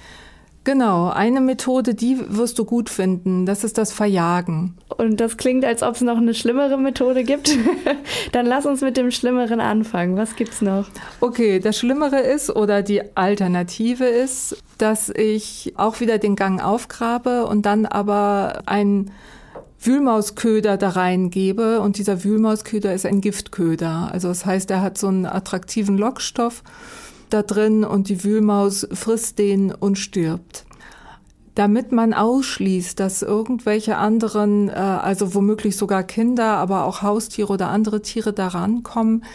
Genau, 0.64 1.10
eine 1.10 1.42
Methode, 1.42 1.96
die 1.96 2.20
wirst 2.28 2.60
du 2.60 2.66
gut 2.66 2.90
finden, 2.90 3.48
das 3.48 3.64
ist 3.64 3.80
das 3.80 3.92
Verjagen. 3.92 4.76
Und 4.96 5.20
das 5.20 5.38
klingt, 5.38 5.66
als 5.66 5.82
ob 5.82 5.96
es 5.96 6.02
noch 6.02 6.18
eine 6.18 6.36
schlimmere 6.36 6.78
Methode 6.78 7.24
gibt. 7.24 7.58
Dann 8.32 8.46
lass 8.46 8.68
uns 8.68 8.82
mit 8.82 8.96
dem 8.96 9.10
Schlimmeren 9.10 9.60
anfangen. 9.60 10.18
Was 10.18 10.36
gibt's 10.36 10.62
noch? 10.62 10.88
Okay, 11.20 11.60
das 11.60 11.80
Schlimmere 11.80 12.20
ist 12.20 12.56
oder 12.56 12.84
die 12.84 13.02
Alternative 13.18 14.06
ist, 14.06 14.56
dass 14.78 15.10
ich 15.10 15.74
auch 15.78 16.00
wieder 16.00 16.20
den 16.20 16.36
Gang 16.36 16.64
aufgrabe 16.64 17.48
und 17.48 17.66
dann 17.66 17.88
aber 17.88 18.62
ein 18.68 19.10
Wühlmausköder 19.80 20.78
da 20.78 20.90
reingebe 20.90 21.80
und 21.80 21.98
dieser 21.98 22.24
Wühlmausköder 22.24 22.94
ist 22.94 23.08
ein 23.08 23.20
Giftköder. 23.20 24.10
Also 24.12 24.28
das 24.28 24.46
heißt, 24.46 24.70
er 24.70 24.82
hat 24.82 25.00
so 25.00 25.08
einen 25.08 25.26
attraktiven 25.26 25.98
Lockstoff 25.98 26.62
da 27.34 27.44
drin 27.44 27.84
und 27.84 28.10
die 28.10 28.24
Wühlmaus 28.24 28.88
frisst 28.92 29.40
den 29.40 29.74
und 29.74 29.98
stirbt. 29.98 30.66
Damit 31.56 31.92
man 31.92 32.14
ausschließt, 32.14 33.00
dass 33.00 33.22
irgendwelche 33.22 33.98
anderen, 33.98 34.70
äh, 34.70 34.74
also 34.74 35.34
womöglich 35.34 35.76
sogar 35.76 36.04
Kinder, 36.04 36.58
aber 36.58 36.86
auch 36.86 37.02
Haustiere 37.02 37.52
oder 37.52 37.68
andere 37.70 38.02
Tiere 38.02 38.32
da 38.32 38.48
rankommen, 38.48 39.26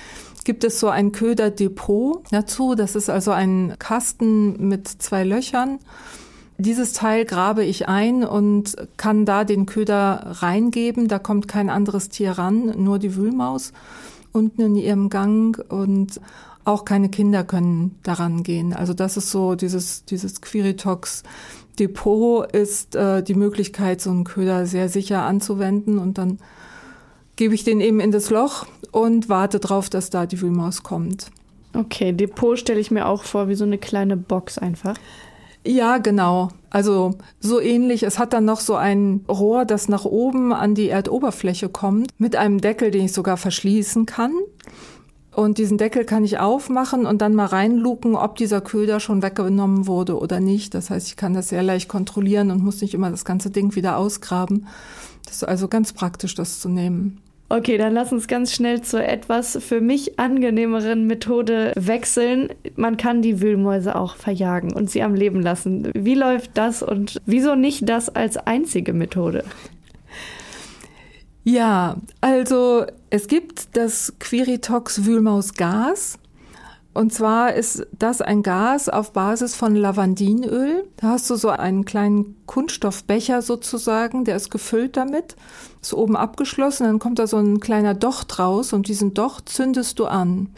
gibt 0.45 0.65
es 0.65 0.81
so 0.81 0.89
ein 0.89 1.13
Köderdepot 1.13 2.25
dazu. 2.31 2.75
Das 2.75 2.97
ist 2.97 3.11
also 3.11 3.33
ein 3.33 3.75
Kasten 3.79 4.69
mit 4.69 4.89
zwei 4.89 5.25
Löchern. 5.25 5.79
Dieses 6.57 6.95
Teil 6.95 7.27
grabe 7.27 7.65
ich 7.65 7.87
ein 7.87 8.25
und 8.25 8.77
kann 8.97 9.27
da 9.27 9.45
den 9.45 9.67
Köder 9.67 10.37
reingeben. 10.41 11.09
Da 11.09 11.19
kommt 11.19 11.49
kein 11.49 11.69
anderes 11.69 12.09
Tier 12.09 12.33
ran, 12.33 12.73
nur 12.83 12.99
die 12.99 13.15
Wühlmaus 13.15 13.73
unten 14.37 14.61
in 14.63 14.77
ihrem 14.77 15.09
Gang 15.09 15.59
und 15.71 16.21
auch 16.67 16.85
keine 16.85 17.09
Kinder 17.09 17.45
können 17.45 17.99
daran 18.03 18.43
gehen. 18.43 18.73
Also 18.73 18.93
das 18.93 19.17
ist 19.17 19.31
so 19.31 19.55
dieses, 19.55 20.05
dieses 20.05 20.41
Quiritox 20.41 21.23
Depot 21.79 22.51
ist 22.53 22.97
äh, 22.97 23.23
die 23.23 23.35
Möglichkeit, 23.35 24.01
so 24.01 24.11
einen 24.11 24.25
Köder 24.25 24.67
sehr 24.67 24.89
sicher 24.89 25.23
anzuwenden 25.23 25.99
und 25.99 26.19
dann 26.19 26.39
gebe 27.37 27.55
ich 27.55 27.65
den 27.65 27.81
eben 27.81 28.01
in 28.01 28.11
das 28.11 28.31
Loch 28.31 28.67
und 28.93 29.29
warte 29.29 29.61
drauf, 29.61 29.91
dass 29.91 30.11
da 30.11 30.27
die 30.27 30.41
Wühlmaus 30.41 30.83
kommt. 30.83 31.31
Okay, 31.75 32.13
Depot 32.13 32.59
stelle 32.59 32.81
ich 32.81 32.91
mir 32.91 33.07
auch 33.07 33.25
vor 33.25 33.49
wie 33.49 33.55
so 33.55 33.65
eine 33.65 33.79
kleine 33.79 34.17
Box 34.17 34.57
einfach. 34.57 34.97
Ja, 35.67 35.99
genau. 35.99 36.49
Also 36.71 37.15
so 37.41 37.61
ähnlich. 37.61 38.05
Es 38.05 38.19
hat 38.19 38.33
dann 38.33 38.45
noch 38.45 38.61
so 38.61 38.77
ein 38.77 39.25
Rohr, 39.29 39.65
das 39.65 39.89
nach 39.89 40.05
oben 40.05 40.53
an 40.53 40.75
die 40.75 40.89
Erdoberfläche 40.89 41.69
kommt, 41.69 42.09
mit 42.19 42.37
einem 42.37 42.61
Deckel, 42.61 42.91
den 42.91 43.07
ich 43.07 43.13
sogar 43.13 43.37
verschließen 43.37 44.07
kann. 44.07 44.33
Und 45.37 45.59
diesen 45.59 45.77
Deckel 45.77 46.07
kann 46.07 46.25
ich 46.25 46.39
aufmachen 46.39 47.05
und 47.05 47.21
dann 47.21 47.35
mal 47.35 47.45
reinluken, 47.45 48.17
ob 48.17 48.37
dieser 48.37 48.63
Köder 48.63 49.01
schon 49.01 49.23
weggenommen 49.23 49.87
wurde 49.87 50.19
oder 50.19 50.41
nicht. 50.41 50.73
Das 50.73 50.89
heißt, 50.89 51.09
ich 51.09 51.17
kann 51.17 51.35
das 51.35 51.51
sehr 51.51 51.63
leicht 51.63 51.91
kontrollieren 51.91 52.51
und 52.51 52.65
muss 52.65 52.81
nicht 52.81 52.95
immer 52.95 53.11
das 53.11 53.27
ganze 53.27 53.51
Ding 53.51 53.75
wieder 53.75 53.99
ausgraben. 53.99 54.67
Das 55.27 55.35
ist 55.35 55.45
also 55.45 55.69
ganz 55.69 55.93
praktisch, 55.93 56.35
das 56.37 56.61
zu 56.61 56.71
nehmen. 56.71 57.21
Okay, 57.51 57.77
dann 57.77 57.93
lass 57.93 58.13
uns 58.13 58.29
ganz 58.29 58.55
schnell 58.55 58.81
zur 58.81 59.05
etwas 59.05 59.59
für 59.63 59.83
mich 59.83 60.19
angenehmeren 60.19 61.07
Methode 61.07 61.75
wechseln. 61.77 62.49
Man 62.75 62.97
kann 62.97 63.21
die 63.21 63.43
Wühlmäuse 63.43 63.95
auch 63.95 64.17
verjagen 64.17 64.73
und 64.73 64.89
sie 64.89 65.03
am 65.03 65.15
Leben 65.15 65.43
lassen. 65.43 65.91
Wie 65.93 66.15
läuft 66.15 66.53
das 66.55 66.83
und 66.83 67.21
wieso 67.27 67.55
nicht 67.55 67.87
das 67.87 68.09
als 68.09 68.39
einzige 68.39 68.95
Methode? 68.95 69.45
Ja, 71.45 71.99
also 72.23 72.87
es 73.17 73.29
gibt 73.29 73.79
das 73.79 74.13
Quiritox 74.21 75.07
Wühlmausgas. 75.07 76.19
Und 76.93 77.15
zwar 77.15 77.55
ist 77.55 77.87
das 77.99 78.21
ein 78.21 78.43
Gas 78.43 78.91
auf 78.91 79.15
Basis 79.15 79.55
von 79.55 79.75
Lavandinöl. 79.75 80.87
Da 80.99 81.09
hast 81.09 81.31
du 81.31 81.37
so 81.37 81.49
einen 81.49 81.87
kleinen 81.87 82.37
Kunststoffbecher 82.45 83.41
sozusagen, 83.41 84.25
der 84.25 84.37
ist 84.37 84.51
gefüllt 84.51 84.99
damit, 84.99 85.35
ist 85.81 85.95
oben 85.95 86.15
abgeschlossen, 86.15 86.85
dann 86.85 86.99
kommt 86.99 87.19
da 87.19 87.27
so 87.27 87.39
ein 87.39 87.59
kleiner 87.59 87.95
Docht 87.95 88.39
raus 88.39 88.75
und 88.75 88.87
diesen 88.87 89.15
Docht 89.15 89.49
zündest 89.49 89.99
du 89.99 90.05
an. 90.05 90.51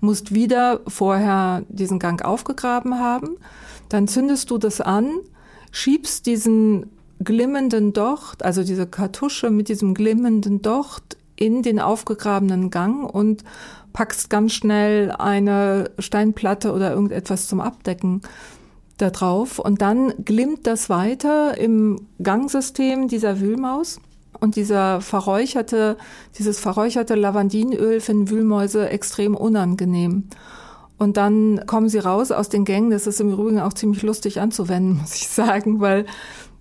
Musst 0.00 0.32
wieder 0.32 0.82
vorher 0.86 1.64
diesen 1.68 1.98
Gang 1.98 2.24
aufgegraben 2.24 3.00
haben, 3.00 3.38
dann 3.88 4.06
zündest 4.06 4.52
du 4.52 4.58
das 4.58 4.80
an, 4.80 5.10
schiebst 5.72 6.26
diesen 6.26 6.90
glimmenden 7.24 7.92
Docht, 7.92 8.44
also 8.44 8.62
diese 8.62 8.86
Kartusche 8.86 9.50
mit 9.50 9.68
diesem 9.68 9.94
glimmenden 9.94 10.62
Docht 10.62 11.16
in 11.36 11.62
den 11.62 11.80
aufgegrabenen 11.80 12.70
Gang 12.70 13.04
und 13.04 13.44
packst 13.92 14.30
ganz 14.30 14.52
schnell 14.52 15.12
eine 15.12 15.90
Steinplatte 15.98 16.72
oder 16.72 16.92
irgendetwas 16.92 17.46
zum 17.46 17.60
Abdecken 17.60 18.22
da 18.98 19.10
drauf 19.10 19.58
und 19.58 19.82
dann 19.82 20.12
glimmt 20.24 20.66
das 20.66 20.88
weiter 20.88 21.58
im 21.58 22.06
Gangsystem 22.22 23.08
dieser 23.08 23.40
Wühlmaus 23.40 24.00
und 24.40 24.56
dieser 24.56 25.00
verräucherte, 25.00 25.96
dieses 26.38 26.60
verräucherte 26.60 27.14
Lavandinöl 27.14 28.00
finden 28.00 28.30
Wühlmäuse 28.30 28.88
extrem 28.88 29.36
unangenehm. 29.36 30.24
Und 30.96 31.16
dann 31.16 31.66
kommen 31.66 31.88
sie 31.88 31.98
raus 31.98 32.30
aus 32.30 32.48
den 32.48 32.64
Gängen. 32.64 32.90
Das 32.90 33.06
ist 33.06 33.20
im 33.20 33.32
Übrigen 33.32 33.58
auch 33.58 33.72
ziemlich 33.72 34.02
lustig 34.02 34.40
anzuwenden, 34.40 34.98
muss 35.00 35.14
ich 35.16 35.28
sagen, 35.28 35.80
weil 35.80 36.06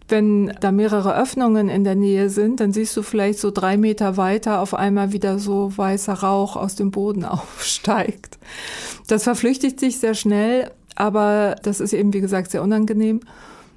wenn 0.09 0.53
da 0.59 0.71
mehrere 0.71 1.15
Öffnungen 1.15 1.69
in 1.69 1.83
der 1.83 1.95
Nähe 1.95 2.29
sind, 2.29 2.59
dann 2.59 2.73
siehst 2.73 2.95
du 2.97 3.03
vielleicht 3.03 3.39
so 3.39 3.51
drei 3.51 3.77
Meter 3.77 4.17
weiter 4.17 4.59
auf 4.59 4.73
einmal 4.73 5.11
wieder 5.11 5.39
so 5.39 5.75
weißer 5.75 6.13
Rauch 6.13 6.55
aus 6.55 6.75
dem 6.75 6.91
Boden 6.91 7.25
aufsteigt. 7.25 8.37
Das 9.07 9.23
verflüchtigt 9.23 9.79
sich 9.79 9.99
sehr 9.99 10.13
schnell, 10.13 10.71
aber 10.95 11.55
das 11.63 11.79
ist 11.79 11.93
eben, 11.93 12.13
wie 12.13 12.21
gesagt, 12.21 12.51
sehr 12.51 12.63
unangenehm. 12.63 13.21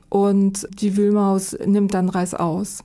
und 0.09 0.69
die 0.71 0.97
Wühlmaus 0.97 1.57
nimmt 1.65 1.93
dann 1.95 2.09
Reis 2.09 2.33
aus. 2.33 2.83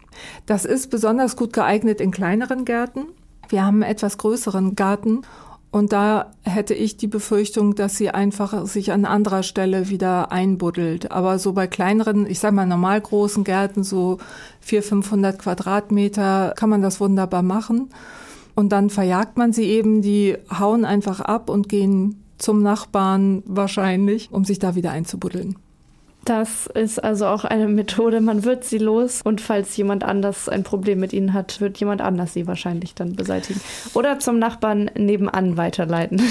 Das 0.47 0.65
ist 0.65 0.89
besonders 0.89 1.35
gut 1.35 1.53
geeignet 1.53 2.01
in 2.01 2.11
kleineren 2.11 2.65
Gärten. 2.65 3.05
Wir 3.49 3.63
haben 3.63 3.83
einen 3.83 3.91
etwas 3.91 4.17
größeren 4.17 4.75
Garten 4.75 5.21
und 5.71 5.93
da 5.93 6.31
hätte 6.43 6.73
ich 6.73 6.97
die 6.97 7.07
Befürchtung, 7.07 7.75
dass 7.75 7.95
sie 7.95 8.09
einfach 8.09 8.65
sich 8.65 8.91
an 8.91 9.05
anderer 9.05 9.41
Stelle 9.41 9.87
wieder 9.87 10.29
einbuddelt. 10.29 11.11
Aber 11.11 11.39
so 11.39 11.53
bei 11.53 11.67
kleineren, 11.67 12.27
ich 12.27 12.39
sage 12.39 12.53
mal 12.53 12.65
normal 12.65 12.99
großen 12.99 13.45
Gärten, 13.45 13.83
so 13.83 14.17
400, 14.59 14.89
500 14.89 15.39
Quadratmeter, 15.39 16.53
kann 16.57 16.69
man 16.69 16.81
das 16.81 16.99
wunderbar 16.99 17.41
machen. 17.41 17.89
Und 18.53 18.73
dann 18.73 18.89
verjagt 18.89 19.37
man 19.37 19.53
sie 19.53 19.63
eben, 19.63 20.01
die 20.01 20.37
hauen 20.51 20.83
einfach 20.83 21.21
ab 21.21 21.49
und 21.49 21.69
gehen 21.69 22.21
zum 22.37 22.61
Nachbarn 22.61 23.41
wahrscheinlich, 23.45 24.29
um 24.31 24.43
sich 24.43 24.59
da 24.59 24.75
wieder 24.75 24.91
einzubuddeln. 24.91 25.55
Das 26.25 26.67
ist 26.67 27.03
also 27.03 27.25
auch 27.25 27.45
eine 27.45 27.67
Methode. 27.67 28.21
Man 28.21 28.43
wird 28.43 28.63
sie 28.63 28.77
los 28.77 29.21
und 29.23 29.41
falls 29.41 29.75
jemand 29.75 30.03
anders 30.03 30.47
ein 30.49 30.63
Problem 30.63 30.99
mit 30.99 31.13
ihnen 31.13 31.33
hat, 31.33 31.61
wird 31.61 31.77
jemand 31.79 32.01
anders 32.01 32.33
sie 32.33 32.45
wahrscheinlich 32.45 32.93
dann 32.93 33.15
beseitigen. 33.15 33.59
Oder 33.95 34.19
zum 34.19 34.37
Nachbarn 34.37 34.91
nebenan 34.95 35.57
weiterleiten. 35.57 36.21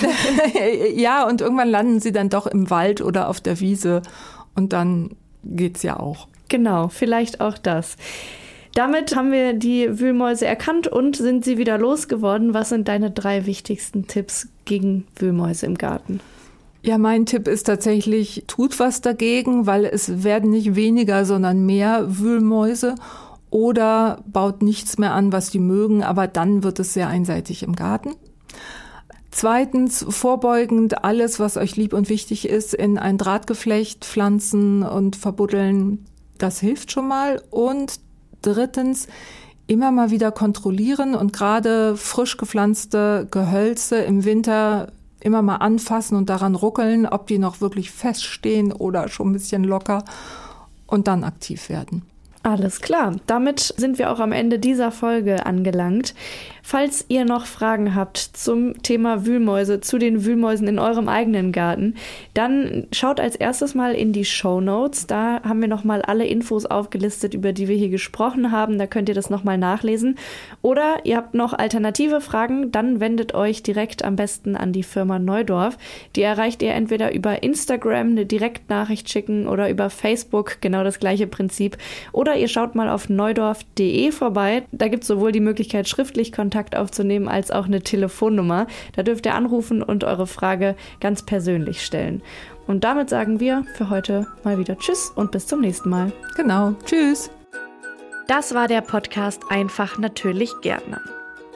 ja, 0.95 1.27
und 1.27 1.41
irgendwann 1.41 1.69
landen 1.69 2.01
sie 2.01 2.13
dann 2.13 2.29
doch 2.29 2.47
im 2.47 2.71
Wald 2.71 3.01
oder 3.01 3.29
auf 3.29 3.41
der 3.41 3.59
Wiese 3.59 4.03
und 4.55 4.73
dann 4.73 5.17
geht's 5.43 5.83
ja 5.83 5.99
auch. 5.99 6.29
Genau, 6.49 6.89
vielleicht 6.89 7.41
auch 7.41 7.59
das. 7.59 7.97
Damit 8.75 9.17
haben 9.17 9.33
wir 9.33 9.55
die 9.55 9.99
Wühlmäuse 9.99 10.47
erkannt 10.47 10.87
und 10.87 11.17
sind 11.17 11.45
sie 11.45 11.59
wieder 11.59 11.79
losgeworden. 11.79 12.55
Was 12.55 12.69
sind 12.69 12.87
deine 12.87 13.11
drei 13.11 13.47
wichtigsten 13.47 14.07
Tipps 14.07 14.49
gegen 14.65 15.07
Wühlmäuse 15.17 15.67
im 15.67 15.77
Garten? 15.77 16.21
Ja, 16.83 16.97
mein 16.97 17.27
Tipp 17.27 17.47
ist 17.47 17.65
tatsächlich, 17.65 18.45
tut 18.47 18.81
was 18.81 19.03
dagegen, 19.03 19.67
weil 19.67 19.85
es 19.85 20.25
werden 20.25 20.51
nicht 20.51 20.75
weniger, 20.77 21.27
sondern 21.27 21.67
mehr 21.67 22.19
Wühlmäuse 22.19 22.95
oder 23.51 24.23
baut 24.27 24.63
nichts 24.63 24.97
mehr 24.97 25.13
an, 25.13 25.33
was 25.33 25.51
die 25.51 25.59
mögen, 25.59 26.03
aber 26.03 26.27
dann 26.27 26.63
wird 26.63 26.79
es 26.79 26.95
sehr 26.95 27.09
einseitig 27.09 27.63
im 27.63 27.77
Garten. 27.77 28.15
Zweitens, 29.31 30.05
vorbeugend 30.09 31.05
alles, 31.05 31.39
was 31.39 31.57
euch 31.57 31.77
lieb 31.77 31.93
und 31.93 32.09
wichtig 32.09 32.49
ist, 32.49 32.75
in 32.75 32.99
ein 32.99 33.19
Drahtgeflecht 33.19 34.05
pflanzen 34.05 34.83
und 34.83 35.17
verbuddeln. 35.17 36.05
Das 36.39 36.59
hilft 36.61 36.91
schon 36.91 37.07
mal. 37.07 37.41
Und 37.51 38.01
drittens, 38.43 39.07
immer 39.69 39.93
mal 39.93 40.11
wieder 40.11 40.33
kontrollieren 40.33 41.15
und 41.15 41.33
gerade 41.33 41.97
frisch 41.97 42.39
gepflanzte 42.39 43.29
Gehölze 43.31 43.99
im 43.99 44.25
Winter 44.25 44.91
immer 45.21 45.43
mal 45.43 45.57
anfassen 45.57 46.17
und 46.17 46.31
daran 46.31 46.55
ruckeln, 46.55 47.07
ob 47.07 47.27
die 47.27 47.39
noch 47.39 47.61
wirklich 47.61 47.91
feststehen 47.91 48.73
oder 48.73 49.09
schon 49.09 49.31
ein 49.31 49.33
bisschen 49.33 49.65
locker 49.65 50.05
und 50.87 51.09
dann 51.09 51.25
aktiv 51.25 51.69
werden. 51.69 52.03
Alles 52.43 52.81
klar. 52.81 53.17
Damit 53.27 53.61
sind 53.77 53.99
wir 53.99 54.11
auch 54.11 54.19
am 54.19 54.33
Ende 54.33 54.59
dieser 54.59 54.91
Folge 54.93 55.45
angelangt. 55.45 56.15
Falls 56.63 57.05
ihr 57.09 57.25
noch 57.25 57.47
Fragen 57.47 57.95
habt 57.95 58.19
zum 58.19 58.83
Thema 58.83 59.27
Wühlmäuse, 59.27 59.81
zu 59.81 59.99
den 59.99 60.25
Wühlmäusen 60.25 60.69
in 60.69 60.79
eurem 60.79 61.09
eigenen 61.09 61.53
Garten, 61.53 61.95
dann 62.35 62.87
schaut 62.93 63.21
als 63.21 63.37
erstes 63.37 63.75
mal 63.75 63.95
in 63.95 64.13
die 64.13 64.25
Show 64.25 64.61
Notes. 64.61 65.07
Da 65.07 65.43
haben 65.43 65.61
wir 65.61 65.69
nochmal 65.69 66.03
alle 66.03 66.27
Infos 66.27 66.67
aufgelistet, 66.67 67.35
über 67.35 67.53
die 67.53 67.69
wir 67.69 67.77
hier 67.77 67.89
gesprochen 67.89 68.53
haben. 68.53 68.79
Da 68.79 68.87
könnt 68.87 69.09
ihr 69.09 69.15
das 69.15 69.31
nochmal 69.31 69.59
nachlesen. 69.59 70.17
Oder 70.63 71.05
ihr 71.05 71.17
habt 71.17 71.35
noch 71.35 71.53
alternative 71.53 72.21
Fragen, 72.21 72.71
dann 72.71 73.01
wendet 73.01 73.35
euch 73.35 73.63
direkt 73.63 74.05
am 74.05 74.17
besten 74.17 74.57
an 74.57 74.73
die 74.73 74.83
Firma 74.83 75.19
Neudorf. 75.19 75.77
Die 76.17 76.23
erreicht 76.23 76.63
ihr 76.63 76.73
entweder 76.73 77.13
über 77.15 77.43
Instagram 77.43 78.11
eine 78.11 78.27
Direktnachricht 78.27 79.11
schicken 79.11 79.49
oder 79.49 79.71
über 79.71 79.91
Facebook, 79.91 80.59
genau 80.61 80.85
das 80.85 81.01
gleiche 81.01 81.27
Prinzip. 81.27 81.77
Oder 82.13 82.37
ihr 82.37 82.49
schaut 82.49 82.75
mal 82.75 82.89
auf 82.89 83.09
neudorf.de 83.09 84.13
vorbei. 84.13 84.63
Da 84.73 84.89
gibt 84.89 85.03
es 85.03 85.09
sowohl 85.09 85.33
die 85.33 85.41
Möglichkeit, 85.41 85.89
schriftlich 85.89 86.33
Kontakt 86.33 86.60
Kontakt 86.61 86.77
aufzunehmen, 86.77 87.27
als 87.27 87.51
auch 87.51 87.65
eine 87.65 87.81
Telefonnummer. 87.81 88.67
Da 88.95 89.03
dürft 89.03 89.25
ihr 89.25 89.35
anrufen 89.35 89.83
und 89.83 90.05
eure 90.05 90.27
Frage 90.27 90.77
ganz 91.01 91.23
persönlich 91.23 91.83
stellen. 91.85 92.23
Und 92.67 92.85
damit 92.85 93.09
sagen 93.09 93.41
wir 93.41 93.65
für 93.77 93.89
heute 93.89 94.27
mal 94.45 94.59
wieder 94.59 94.77
Tschüss 94.77 95.11
und 95.17 95.31
bis 95.31 95.47
zum 95.47 95.63
nächsten 95.63 95.89
Mal. 95.89 96.13
Genau, 96.37 96.75
Tschüss. 96.85 97.31
Das 98.29 98.55
war 98.55 98.69
der 98.69 98.83
Podcast 98.83 99.43
Einfach 99.49 99.99
natürlich 99.99 100.53
Gärtner 100.61 101.01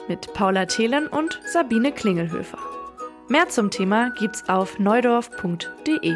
mit 0.07 0.33
Paula 0.33 0.65
Thelen 0.65 1.07
und 1.07 1.39
Sabine 1.51 1.91
Klingelhöfer. 1.91 2.59
Mehr 3.27 3.47
zum 3.49 3.69
Thema 3.69 4.11
gibt's 4.19 4.47
auf 4.49 4.79
neudorf.de. 4.79 6.15